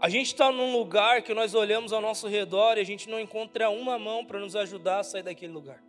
A 0.00 0.08
gente 0.08 0.28
está 0.28 0.50
num 0.50 0.72
lugar 0.72 1.20
que 1.20 1.34
nós 1.34 1.54
olhamos 1.54 1.92
ao 1.92 2.00
nosso 2.00 2.26
redor 2.26 2.78
e 2.78 2.80
a 2.80 2.84
gente 2.84 3.06
não 3.06 3.20
encontra 3.20 3.68
uma 3.68 3.98
mão 3.98 4.24
para 4.24 4.40
nos 4.40 4.56
ajudar 4.56 5.00
a 5.00 5.04
sair 5.04 5.22
daquele 5.22 5.52
lugar. 5.52 5.84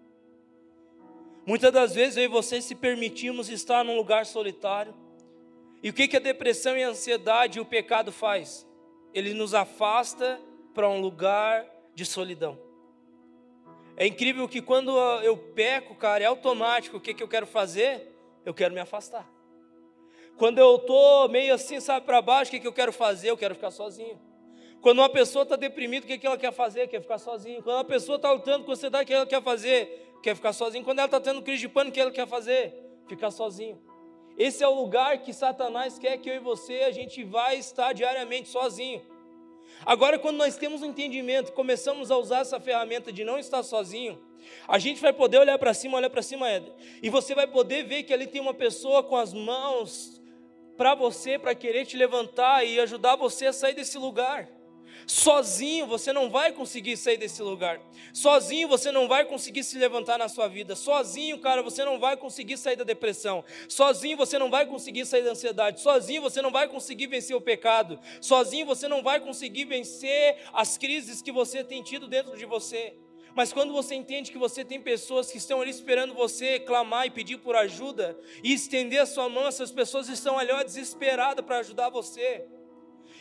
Muitas 1.45 1.71
das 1.71 1.95
vezes 1.95 2.17
eu 2.17 2.25
e 2.25 2.27
você 2.27 2.61
se 2.61 2.75
permitimos 2.75 3.47
estar 3.47 3.85
num 3.85 3.95
lugar 3.95 4.25
solitário. 4.25 4.93
E 5.81 5.89
o 5.89 5.93
que, 5.93 6.09
que 6.09 6.17
a 6.17 6.19
depressão 6.19 6.77
e 6.77 6.83
a 6.83 6.89
ansiedade 6.89 7.57
e 7.57 7.61
o 7.61 7.65
pecado 7.65 8.11
faz? 8.11 8.67
Ele 9.13 9.33
nos 9.33 9.53
afasta 9.53 10.41
para 10.73 10.89
um 10.89 10.99
lugar 10.99 11.65
de 11.95 12.05
solidão. 12.05 12.59
É 13.95 14.05
incrível 14.05 14.45
que 14.47 14.61
quando 14.61 14.91
eu 15.21 15.37
peco, 15.37 15.95
cara, 15.95 16.21
é 16.21 16.27
automático. 16.27 16.97
O 16.97 17.01
que, 17.01 17.13
que 17.13 17.23
eu 17.23 17.29
quero 17.29 17.47
fazer? 17.47 18.13
Eu 18.45 18.53
quero 18.53 18.73
me 18.73 18.81
afastar. 18.81 19.25
Quando 20.41 20.57
eu 20.57 20.77
estou 20.77 21.29
meio 21.29 21.53
assim, 21.53 21.79
sabe, 21.79 22.03
para 22.03 22.19
baixo, 22.19 22.49
o 22.49 22.51
que, 22.53 22.59
que 22.59 22.65
eu 22.65 22.73
quero 22.73 22.91
fazer? 22.91 23.29
Eu 23.29 23.37
quero 23.37 23.53
ficar 23.53 23.69
sozinho. 23.69 24.19
Quando 24.81 24.97
uma 24.97 25.07
pessoa 25.07 25.43
está 25.43 25.55
deprimida, 25.55 26.03
o 26.03 26.07
que, 26.07 26.17
que 26.17 26.25
ela 26.25 26.35
quer 26.35 26.51
fazer? 26.51 26.87
Quer 26.87 26.99
ficar 26.99 27.19
sozinho. 27.19 27.61
Quando 27.61 27.75
uma 27.75 27.83
pessoa 27.83 28.15
está 28.15 28.31
lutando 28.31 28.65
com 28.65 28.71
ansiedade, 28.71 29.03
o 29.03 29.05
que 29.05 29.13
ela 29.13 29.25
quer 29.27 29.43
fazer? 29.43 30.15
Quer 30.23 30.35
ficar 30.35 30.51
sozinho. 30.51 30.83
Quando 30.83 30.97
ela 30.97 31.05
está 31.05 31.19
tendo 31.19 31.43
crise 31.43 31.61
de 31.61 31.69
pânico, 31.69 31.91
o 31.91 31.93
que 31.93 31.99
ela 31.99 32.09
quer 32.09 32.27
fazer? 32.27 32.73
Ficar 33.07 33.29
sozinho. 33.29 33.79
Esse 34.35 34.63
é 34.63 34.67
o 34.67 34.73
lugar 34.73 35.19
que 35.19 35.31
Satanás 35.31 35.99
quer 35.99 36.17
que 36.17 36.27
eu 36.27 36.33
e 36.33 36.39
você, 36.39 36.85
a 36.87 36.91
gente 36.91 37.23
vai 37.23 37.57
estar 37.57 37.93
diariamente 37.93 38.49
sozinho. 38.49 38.99
Agora, 39.85 40.17
quando 40.17 40.37
nós 40.37 40.57
temos 40.57 40.81
um 40.81 40.87
entendimento, 40.87 41.51
começamos 41.51 42.09
a 42.09 42.17
usar 42.17 42.39
essa 42.39 42.59
ferramenta 42.59 43.13
de 43.13 43.23
não 43.23 43.37
estar 43.37 43.61
sozinho, 43.61 44.19
a 44.67 44.79
gente 44.79 44.99
vai 44.99 45.13
poder 45.13 45.37
olhar 45.37 45.59
para 45.59 45.71
cima, 45.71 45.99
olhar 45.99 46.09
para 46.09 46.23
cima, 46.23 46.49
Éder, 46.49 46.73
e 47.03 47.11
você 47.11 47.35
vai 47.35 47.45
poder 47.45 47.83
ver 47.83 48.01
que 48.01 48.11
ali 48.11 48.25
tem 48.25 48.41
uma 48.41 48.55
pessoa 48.55 49.03
com 49.03 49.15
as 49.15 49.35
mãos 49.35 50.19
para 50.81 50.95
você, 50.95 51.37
para 51.37 51.53
querer 51.53 51.85
te 51.85 51.95
levantar 51.95 52.65
e 52.65 52.79
ajudar 52.79 53.15
você 53.15 53.45
a 53.45 53.53
sair 53.53 53.75
desse 53.75 53.99
lugar. 53.99 54.49
Sozinho 55.05 55.85
você 55.85 56.11
não 56.11 56.27
vai 56.27 56.51
conseguir 56.51 56.97
sair 56.97 57.17
desse 57.17 57.39
lugar. 57.43 57.79
Sozinho 58.11 58.67
você 58.67 58.91
não 58.91 59.07
vai 59.07 59.23
conseguir 59.25 59.63
se 59.63 59.77
levantar 59.77 60.17
na 60.17 60.27
sua 60.27 60.47
vida. 60.47 60.75
Sozinho, 60.75 61.37
cara, 61.37 61.61
você 61.61 61.85
não 61.85 61.99
vai 61.99 62.17
conseguir 62.17 62.57
sair 62.57 62.77
da 62.77 62.83
depressão. 62.83 63.45
Sozinho 63.69 64.17
você 64.17 64.39
não 64.39 64.49
vai 64.49 64.65
conseguir 64.65 65.05
sair 65.05 65.21
da 65.21 65.29
ansiedade. 65.29 65.81
Sozinho 65.81 66.19
você 66.19 66.41
não 66.41 66.49
vai 66.49 66.67
conseguir 66.67 67.05
vencer 67.05 67.35
o 67.35 67.41
pecado. 67.41 67.99
Sozinho 68.19 68.65
você 68.65 68.87
não 68.87 69.03
vai 69.03 69.19
conseguir 69.19 69.65
vencer 69.65 70.37
as 70.51 70.79
crises 70.79 71.21
que 71.21 71.31
você 71.31 71.63
tem 71.63 71.83
tido 71.83 72.07
dentro 72.07 72.35
de 72.35 72.45
você. 72.47 72.95
Mas 73.35 73.53
quando 73.53 73.73
você 73.73 73.95
entende 73.95 74.31
que 74.31 74.37
você 74.37 74.63
tem 74.65 74.81
pessoas 74.81 75.31
que 75.31 75.37
estão 75.37 75.61
ali 75.61 75.71
esperando 75.71 76.13
você 76.13 76.59
clamar 76.59 77.07
e 77.07 77.11
pedir 77.11 77.37
por 77.37 77.55
ajuda 77.55 78.17
e 78.43 78.53
estender 78.53 79.01
a 79.01 79.05
sua 79.05 79.29
mão, 79.29 79.47
essas 79.47 79.71
pessoas 79.71 80.09
estão 80.09 80.37
ali 80.37 80.51
desesperadas 80.63 81.45
para 81.45 81.59
ajudar 81.59 81.89
você. 81.89 82.45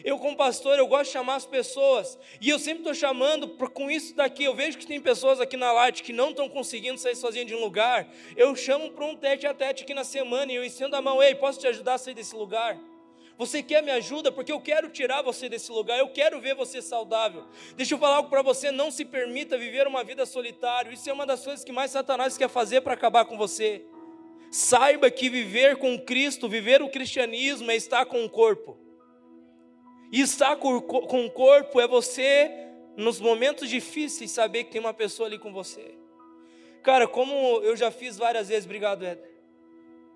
Eu, 0.02 0.18
como 0.18 0.36
pastor, 0.36 0.78
eu 0.78 0.86
gosto 0.86 1.06
de 1.06 1.12
chamar 1.12 1.34
as 1.34 1.46
pessoas, 1.46 2.18
e 2.40 2.48
eu 2.48 2.58
sempre 2.58 2.78
estou 2.78 2.94
chamando 2.94 3.48
por, 3.48 3.70
com 3.70 3.90
isso 3.90 4.14
daqui. 4.14 4.44
Eu 4.44 4.54
vejo 4.54 4.78
que 4.78 4.86
tem 4.86 5.00
pessoas 5.00 5.40
aqui 5.40 5.56
na 5.56 5.72
Light 5.72 6.02
que 6.02 6.12
não 6.12 6.30
estão 6.30 6.48
conseguindo 6.48 6.98
sair 6.98 7.16
sozinhas 7.16 7.46
de 7.46 7.54
um 7.54 7.60
lugar. 7.60 8.08
Eu 8.36 8.56
chamo 8.56 8.90
para 8.92 9.04
um 9.04 9.14
tete 9.14 9.46
a 9.46 9.52
tete 9.52 9.84
aqui 9.84 9.92
na 9.92 10.04
semana 10.04 10.50
e 10.50 10.54
eu 10.54 10.64
estendo 10.64 10.96
a 10.96 11.02
mão: 11.02 11.22
Ei, 11.22 11.34
posso 11.34 11.60
te 11.60 11.66
ajudar 11.66 11.94
a 11.94 11.98
sair 11.98 12.14
desse 12.14 12.34
lugar? 12.34 12.78
Você 13.40 13.62
quer 13.62 13.82
me 13.82 13.90
ajuda? 13.90 14.30
Porque 14.30 14.52
eu 14.52 14.60
quero 14.60 14.90
tirar 14.90 15.22
você 15.22 15.48
desse 15.48 15.72
lugar, 15.72 15.98
eu 15.98 16.10
quero 16.10 16.38
ver 16.42 16.54
você 16.54 16.82
saudável. 16.82 17.46
Deixa 17.74 17.94
eu 17.94 17.98
falar 17.98 18.16
algo 18.16 18.28
para 18.28 18.42
você: 18.42 18.70
não 18.70 18.90
se 18.90 19.02
permita 19.02 19.56
viver 19.56 19.86
uma 19.86 20.04
vida 20.04 20.26
solitária. 20.26 20.92
Isso 20.92 21.08
é 21.08 21.12
uma 21.14 21.24
das 21.24 21.42
coisas 21.42 21.64
que 21.64 21.72
mais 21.72 21.90
Satanás 21.90 22.36
quer 22.36 22.50
fazer 22.50 22.82
para 22.82 22.92
acabar 22.92 23.24
com 23.24 23.38
você. 23.38 23.82
Saiba 24.50 25.10
que 25.10 25.30
viver 25.30 25.76
com 25.76 25.98
Cristo, 25.98 26.50
viver 26.50 26.82
o 26.82 26.90
cristianismo 26.90 27.70
é 27.70 27.76
estar 27.76 28.04
com 28.04 28.22
o 28.22 28.28
corpo. 28.28 28.76
E 30.12 30.20
estar 30.20 30.56
com 30.56 30.76
o 30.76 31.30
corpo 31.30 31.80
é 31.80 31.88
você, 31.88 32.50
nos 32.94 33.18
momentos 33.20 33.70
difíceis, 33.70 34.32
saber 34.32 34.64
que 34.64 34.72
tem 34.72 34.82
uma 34.82 34.92
pessoa 34.92 35.26
ali 35.26 35.38
com 35.38 35.50
você. 35.50 35.94
Cara, 36.82 37.08
como 37.08 37.32
eu 37.62 37.74
já 37.74 37.90
fiz 37.90 38.18
várias 38.18 38.48
vezes, 38.48 38.66
obrigado, 38.66 39.02
Éder. 39.02 39.29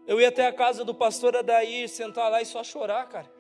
Eu 0.06 0.20
ia 0.20 0.28
até 0.28 0.46
a 0.46 0.52
casa 0.52 0.84
do 0.84 0.94
pastor 0.94 1.36
Adair, 1.36 1.88
sentar 1.88 2.30
lá 2.30 2.42
e 2.42 2.46
só 2.46 2.62
chorar, 2.62 3.08
cara. 3.08 3.32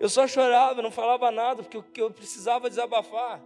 Eu 0.00 0.08
só 0.08 0.26
chorava, 0.26 0.82
não 0.82 0.90
falava 0.90 1.30
nada, 1.30 1.62
porque 1.62 2.00
eu, 2.00 2.10
precisava 2.10 2.68
desabafar. 2.68 3.40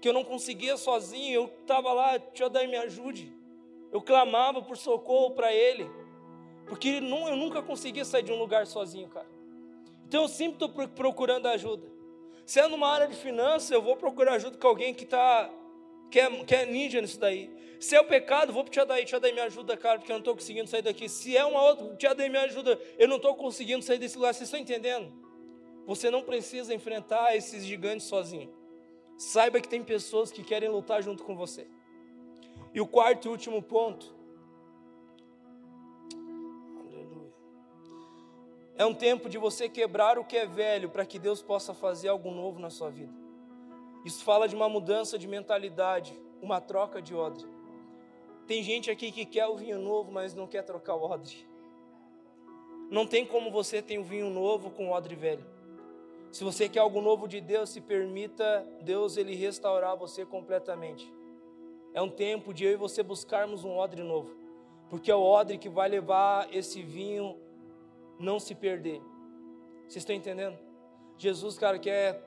Que 0.00 0.08
eu 0.08 0.12
não 0.12 0.24
conseguia 0.24 0.76
sozinho, 0.76 1.34
eu 1.34 1.44
estava 1.60 1.92
lá, 1.92 2.18
tio 2.18 2.46
Adair, 2.46 2.68
me 2.68 2.76
ajude. 2.76 3.36
Eu 3.92 4.00
clamava 4.00 4.62
por 4.62 4.76
socorro 4.76 5.32
para 5.32 5.52
ele. 5.52 5.90
Porque 6.66 6.88
eu 6.88 7.36
nunca 7.36 7.60
conseguia 7.60 8.04
sair 8.04 8.22
de 8.22 8.32
um 8.32 8.38
lugar 8.38 8.66
sozinho, 8.66 9.08
cara. 9.08 9.28
Então 10.06 10.22
eu 10.22 10.28
sempre 10.28 10.64
estou 10.64 10.88
procurando 10.88 11.46
ajuda. 11.46 11.86
Se 12.46 12.60
é 12.60 12.66
numa 12.66 12.88
área 12.88 13.06
de 13.06 13.14
finanças, 13.14 13.70
eu 13.70 13.82
vou 13.82 13.94
procurar 13.94 14.34
ajuda 14.34 14.56
com 14.56 14.66
alguém 14.66 14.94
que 14.94 15.04
está 15.04 15.50
que 16.10 16.18
é, 16.18 16.44
que 16.44 16.54
é 16.54 16.66
ninja 16.66 17.00
nisso 17.00 17.18
daí. 17.18 17.50
Se 17.80 17.94
é 17.94 18.00
o 18.00 18.04
pecado, 18.04 18.52
vou 18.52 18.64
para 18.64 18.70
o 18.70 18.72
Tia 18.72 18.84
Daí, 18.84 19.04
Tia 19.04 19.20
Daí 19.20 19.32
me 19.32 19.40
ajuda, 19.40 19.76
cara, 19.76 19.98
porque 19.98 20.10
eu 20.10 20.14
não 20.14 20.20
estou 20.20 20.34
conseguindo 20.34 20.68
sair 20.68 20.82
daqui. 20.82 21.08
Se 21.08 21.36
é 21.36 21.44
uma 21.44 21.62
outra, 21.62 21.94
Tia 21.96 22.14
Daí 22.14 22.28
me 22.28 22.38
ajuda, 22.38 22.78
eu 22.98 23.06
não 23.06 23.16
estou 23.16 23.34
conseguindo 23.34 23.84
sair 23.84 23.98
desse 23.98 24.16
lugar. 24.16 24.34
Vocês 24.34 24.48
estão 24.48 24.58
entendendo? 24.58 25.12
Você 25.86 26.10
não 26.10 26.22
precisa 26.22 26.74
enfrentar 26.74 27.36
esses 27.36 27.64
gigantes 27.64 28.06
sozinho. 28.06 28.52
Saiba 29.16 29.60
que 29.60 29.68
tem 29.68 29.82
pessoas 29.82 30.32
que 30.32 30.42
querem 30.42 30.68
lutar 30.68 31.02
junto 31.02 31.22
com 31.22 31.36
você. 31.36 31.66
E 32.74 32.80
o 32.80 32.86
quarto 32.86 33.26
e 33.26 33.30
último 33.30 33.62
ponto 33.62 34.18
É 38.78 38.86
um 38.86 38.94
tempo 38.94 39.28
de 39.28 39.36
você 39.36 39.68
quebrar 39.68 40.20
o 40.20 40.24
que 40.24 40.36
é 40.36 40.46
velho 40.46 40.88
para 40.88 41.04
que 41.04 41.18
Deus 41.18 41.42
possa 41.42 41.74
fazer 41.74 42.06
algo 42.06 42.30
novo 42.30 42.60
na 42.60 42.70
sua 42.70 42.88
vida. 42.88 43.12
Isso 44.04 44.24
fala 44.24 44.48
de 44.48 44.54
uma 44.54 44.68
mudança 44.68 45.18
de 45.18 45.26
mentalidade, 45.26 46.18
uma 46.40 46.60
troca 46.60 47.02
de 47.02 47.14
odre. 47.14 47.46
Tem 48.46 48.62
gente 48.62 48.90
aqui 48.90 49.12
que 49.12 49.26
quer 49.26 49.46
o 49.46 49.56
vinho 49.56 49.78
novo, 49.78 50.10
mas 50.10 50.34
não 50.34 50.46
quer 50.46 50.62
trocar 50.62 50.94
o 50.94 51.02
odre. 51.02 51.46
Não 52.90 53.06
tem 53.06 53.26
como 53.26 53.50
você 53.50 53.82
ter 53.82 53.98
um 53.98 54.02
vinho 54.02 54.30
novo 54.30 54.70
com 54.70 54.90
odre 54.90 55.14
velho. 55.14 55.44
Se 56.30 56.44
você 56.44 56.68
quer 56.68 56.80
algo 56.80 57.00
novo 57.00 57.26
de 57.26 57.40
Deus, 57.40 57.70
se 57.70 57.80
permita 57.80 58.66
Deus 58.82 59.16
ele 59.16 59.34
restaurar 59.34 59.96
você 59.96 60.24
completamente. 60.24 61.12
É 61.92 62.00
um 62.00 62.08
tempo 62.08 62.52
de 62.52 62.64
eu 62.64 62.72
e 62.72 62.76
você 62.76 63.02
buscarmos 63.02 63.64
um 63.64 63.76
odre 63.76 64.02
novo, 64.02 64.30
porque 64.88 65.10
é 65.10 65.14
o 65.14 65.22
odre 65.22 65.58
que 65.58 65.68
vai 65.68 65.88
levar 65.88 66.48
esse 66.54 66.82
vinho 66.82 67.36
não 68.18 68.38
se 68.38 68.54
perder. 68.54 69.00
Vocês 69.82 70.02
estão 70.02 70.14
entendendo? 70.14 70.58
Jesus, 71.16 71.58
cara, 71.58 71.78
quer. 71.78 72.26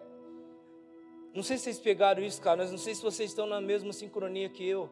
Não 1.34 1.44
sei 1.44 1.58
se 1.58 1.64
vocês 1.64 1.80
pegaram 1.80 2.22
isso, 2.22 2.42
cara, 2.42 2.58
mas 2.58 2.72
não 2.72 2.78
sei 2.78 2.94
se 2.94 3.02
vocês 3.02 3.30
estão 3.30 3.48
na 3.48 3.62
mesma 3.62 3.94
sincronia 3.94 4.50
que 4.50 4.68
eu. 4.68 4.90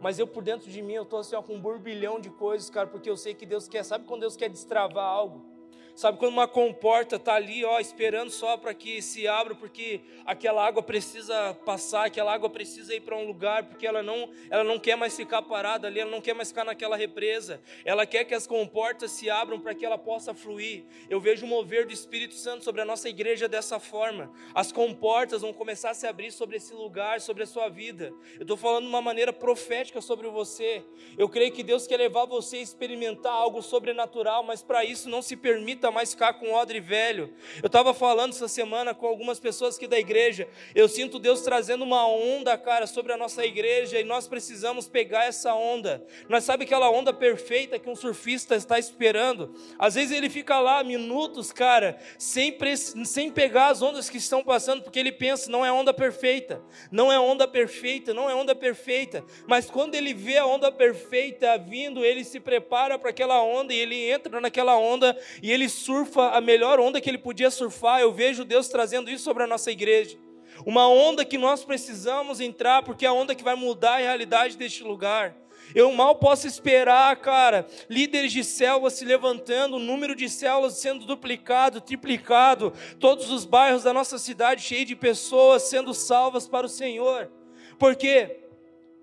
Mas 0.00 0.18
eu 0.18 0.26
por 0.26 0.42
dentro 0.42 0.70
de 0.70 0.80
mim, 0.82 0.94
eu 0.94 1.02
estou 1.02 1.18
assim, 1.18 1.36
ó, 1.36 1.42
com 1.42 1.54
um 1.54 1.60
burbilhão 1.60 2.20
de 2.20 2.30
coisas, 2.30 2.68
cara, 2.70 2.86
porque 2.86 3.08
eu 3.08 3.16
sei 3.16 3.34
que 3.34 3.44
Deus 3.44 3.68
quer. 3.68 3.82
Sabe 3.82 4.04
quando 4.06 4.20
Deus 4.20 4.36
quer 4.36 4.48
destravar 4.48 5.04
algo? 5.04 5.55
Sabe 5.96 6.18
quando 6.18 6.34
uma 6.34 6.46
comporta 6.46 7.16
está 7.16 7.36
ali, 7.36 7.64
ó, 7.64 7.80
esperando 7.80 8.28
só 8.28 8.58
para 8.58 8.74
que 8.74 9.00
se 9.00 9.26
abra, 9.26 9.54
porque 9.54 10.02
aquela 10.26 10.62
água 10.62 10.82
precisa 10.82 11.54
passar, 11.64 12.04
aquela 12.04 12.34
água 12.34 12.50
precisa 12.50 12.94
ir 12.94 13.00
para 13.00 13.16
um 13.16 13.26
lugar, 13.26 13.62
porque 13.62 13.86
ela 13.86 14.02
não, 14.02 14.28
ela 14.50 14.62
não 14.62 14.78
quer 14.78 14.94
mais 14.94 15.16
ficar 15.16 15.40
parada 15.40 15.86
ali, 15.86 15.98
ela 15.98 16.10
não 16.10 16.20
quer 16.20 16.34
mais 16.34 16.48
ficar 16.50 16.64
naquela 16.64 16.96
represa. 16.96 17.62
Ela 17.82 18.04
quer 18.04 18.24
que 18.26 18.34
as 18.34 18.46
comportas 18.46 19.10
se 19.10 19.30
abram 19.30 19.58
para 19.58 19.74
que 19.74 19.86
ela 19.86 19.96
possa 19.96 20.34
fluir. 20.34 20.84
Eu 21.08 21.18
vejo 21.18 21.46
o 21.46 21.48
mover 21.48 21.86
do 21.86 21.94
Espírito 21.94 22.34
Santo 22.34 22.62
sobre 22.62 22.82
a 22.82 22.84
nossa 22.84 23.08
igreja 23.08 23.48
dessa 23.48 23.80
forma. 23.80 24.30
As 24.54 24.70
comportas 24.70 25.40
vão 25.40 25.54
começar 25.54 25.92
a 25.92 25.94
se 25.94 26.06
abrir 26.06 26.30
sobre 26.30 26.58
esse 26.58 26.74
lugar, 26.74 27.22
sobre 27.22 27.44
a 27.44 27.46
sua 27.46 27.70
vida. 27.70 28.12
Eu 28.34 28.42
estou 28.42 28.58
falando 28.58 28.82
de 28.82 28.90
uma 28.90 29.00
maneira 29.00 29.32
profética 29.32 30.02
sobre 30.02 30.28
você. 30.28 30.84
Eu 31.16 31.26
creio 31.26 31.52
que 31.52 31.62
Deus 31.62 31.86
quer 31.86 31.96
levar 31.96 32.26
você 32.26 32.58
a 32.58 32.60
experimentar 32.60 33.32
algo 33.32 33.62
sobrenatural, 33.62 34.42
mas 34.42 34.62
para 34.62 34.84
isso 34.84 35.08
não 35.08 35.22
se 35.22 35.34
permita 35.36 35.85
aguenta 35.86 35.90
mais 35.90 36.10
ficar 36.10 36.34
com 36.34 36.52
odre 36.52 36.80
velho. 36.80 37.32
Eu 37.62 37.66
estava 37.66 37.94
falando 37.94 38.32
essa 38.32 38.48
semana 38.48 38.94
com 38.94 39.06
algumas 39.06 39.38
pessoas 39.38 39.76
aqui 39.76 39.86
da 39.86 39.98
igreja. 39.98 40.48
Eu 40.74 40.88
sinto 40.88 41.18
Deus 41.18 41.42
trazendo 41.42 41.84
uma 41.84 42.06
onda, 42.06 42.56
cara, 42.58 42.86
sobre 42.86 43.12
a 43.12 43.16
nossa 43.16 43.44
igreja 43.44 43.98
e 44.00 44.04
nós 44.04 44.26
precisamos 44.26 44.88
pegar 44.88 45.24
essa 45.24 45.54
onda. 45.54 46.04
Nós 46.28 46.44
sabe 46.44 46.64
aquela 46.64 46.90
onda 46.90 47.12
perfeita 47.12 47.78
que 47.78 47.88
um 47.88 47.94
surfista 47.94 48.56
está 48.56 48.78
esperando. 48.78 49.54
Às 49.78 49.94
vezes 49.94 50.16
ele 50.16 50.28
fica 50.28 50.58
lá 50.58 50.82
minutos, 50.82 51.52
cara, 51.52 51.98
sem, 52.18 52.56
sem 53.04 53.30
pegar 53.30 53.68
as 53.68 53.82
ondas 53.82 54.10
que 54.10 54.18
estão 54.18 54.42
passando, 54.42 54.82
porque 54.82 54.98
ele 54.98 55.12
pensa, 55.12 55.50
não 55.50 55.64
é 55.64 55.70
onda 55.70 55.92
perfeita, 55.94 56.62
não 56.90 57.12
é 57.12 57.18
onda 57.18 57.46
perfeita, 57.46 58.12
não 58.12 58.28
é 58.28 58.34
onda 58.34 58.54
perfeita. 58.54 59.24
Mas 59.46 59.70
quando 59.70 59.94
ele 59.94 60.12
vê 60.12 60.38
a 60.38 60.46
onda 60.46 60.72
perfeita 60.72 61.56
vindo, 61.58 62.04
ele 62.04 62.24
se 62.24 62.40
prepara 62.40 62.98
para 62.98 63.10
aquela 63.10 63.42
onda 63.42 63.72
e 63.72 63.78
ele 63.78 64.10
entra 64.10 64.40
naquela 64.40 64.76
onda 64.76 65.16
e 65.42 65.52
ele 65.52 65.68
surfa 65.76 66.30
a 66.30 66.40
melhor 66.40 66.80
onda 66.80 67.00
que 67.00 67.08
ele 67.08 67.18
podia 67.18 67.50
surfar. 67.50 68.00
Eu 68.00 68.12
vejo 68.12 68.44
Deus 68.44 68.68
trazendo 68.68 69.10
isso 69.10 69.24
sobre 69.24 69.42
a 69.42 69.46
nossa 69.46 69.70
igreja. 69.70 70.18
Uma 70.64 70.88
onda 70.88 71.24
que 71.24 71.36
nós 71.36 71.64
precisamos 71.64 72.40
entrar, 72.40 72.82
porque 72.82 73.04
é 73.04 73.08
a 73.08 73.12
onda 73.12 73.34
que 73.34 73.44
vai 73.44 73.54
mudar 73.54 73.94
a 73.94 73.98
realidade 73.98 74.56
deste 74.56 74.82
lugar. 74.82 75.36
Eu 75.74 75.92
mal 75.92 76.14
posso 76.14 76.46
esperar, 76.46 77.14
cara, 77.16 77.66
líderes 77.90 78.32
de 78.32 78.44
células 78.44 78.94
se 78.94 79.04
levantando, 79.04 79.76
o 79.76 79.80
número 79.80 80.14
de 80.14 80.28
células 80.28 80.74
sendo 80.74 81.04
duplicado, 81.04 81.80
triplicado, 81.80 82.72
todos 83.00 83.30
os 83.30 83.44
bairros 83.44 83.82
da 83.82 83.92
nossa 83.92 84.16
cidade 84.18 84.62
cheios 84.62 84.86
de 84.86 84.96
pessoas 84.96 85.64
sendo 85.64 85.92
salvas 85.92 86.46
para 86.46 86.66
o 86.66 86.70
Senhor. 86.70 87.30
Por 87.78 87.96
quê? 87.96 88.40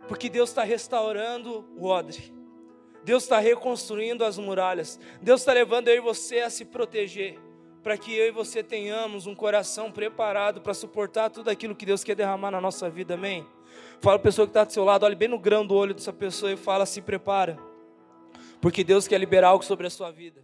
Porque 0.07 0.29
Deus 0.29 0.49
está 0.49 0.63
restaurando 0.63 1.67
o 1.77 1.87
odre. 1.87 2.33
Deus 3.03 3.23
está 3.23 3.39
reconstruindo 3.39 4.23
as 4.23 4.37
muralhas. 4.37 4.99
Deus 5.21 5.41
está 5.41 5.53
levando 5.53 5.87
eu 5.89 5.95
e 5.95 5.99
você 5.99 6.39
a 6.39 6.49
se 6.49 6.65
proteger. 6.65 7.39
Para 7.81 7.97
que 7.97 8.15
eu 8.15 8.27
e 8.27 8.31
você 8.31 8.63
tenhamos 8.63 9.27
um 9.27 9.35
coração 9.35 9.91
preparado 9.91 10.61
para 10.61 10.73
suportar 10.73 11.29
tudo 11.29 11.49
aquilo 11.49 11.75
que 11.75 11.85
Deus 11.85 12.03
quer 12.03 12.15
derramar 12.15 12.49
na 12.49 12.61
nossa 12.61 12.89
vida, 12.89 13.15
amém? 13.15 13.45
Fala 13.99 14.15
a 14.15 14.19
pessoa 14.19 14.47
que 14.47 14.51
está 14.51 14.63
do 14.63 14.71
seu 14.71 14.85
lado, 14.85 15.05
olhe 15.05 15.15
bem 15.15 15.27
no 15.27 15.37
grão 15.37 15.65
do 15.65 15.75
olho 15.75 15.93
dessa 15.93 16.13
pessoa 16.13 16.51
e 16.51 16.55
fala: 16.55 16.85
se 16.85 17.01
prepara, 17.01 17.59
porque 18.61 18.83
Deus 18.83 19.05
quer 19.05 19.17
liberar 19.17 19.49
algo 19.49 19.65
sobre 19.65 19.87
a 19.87 19.89
sua 19.89 20.11
vida. 20.11 20.41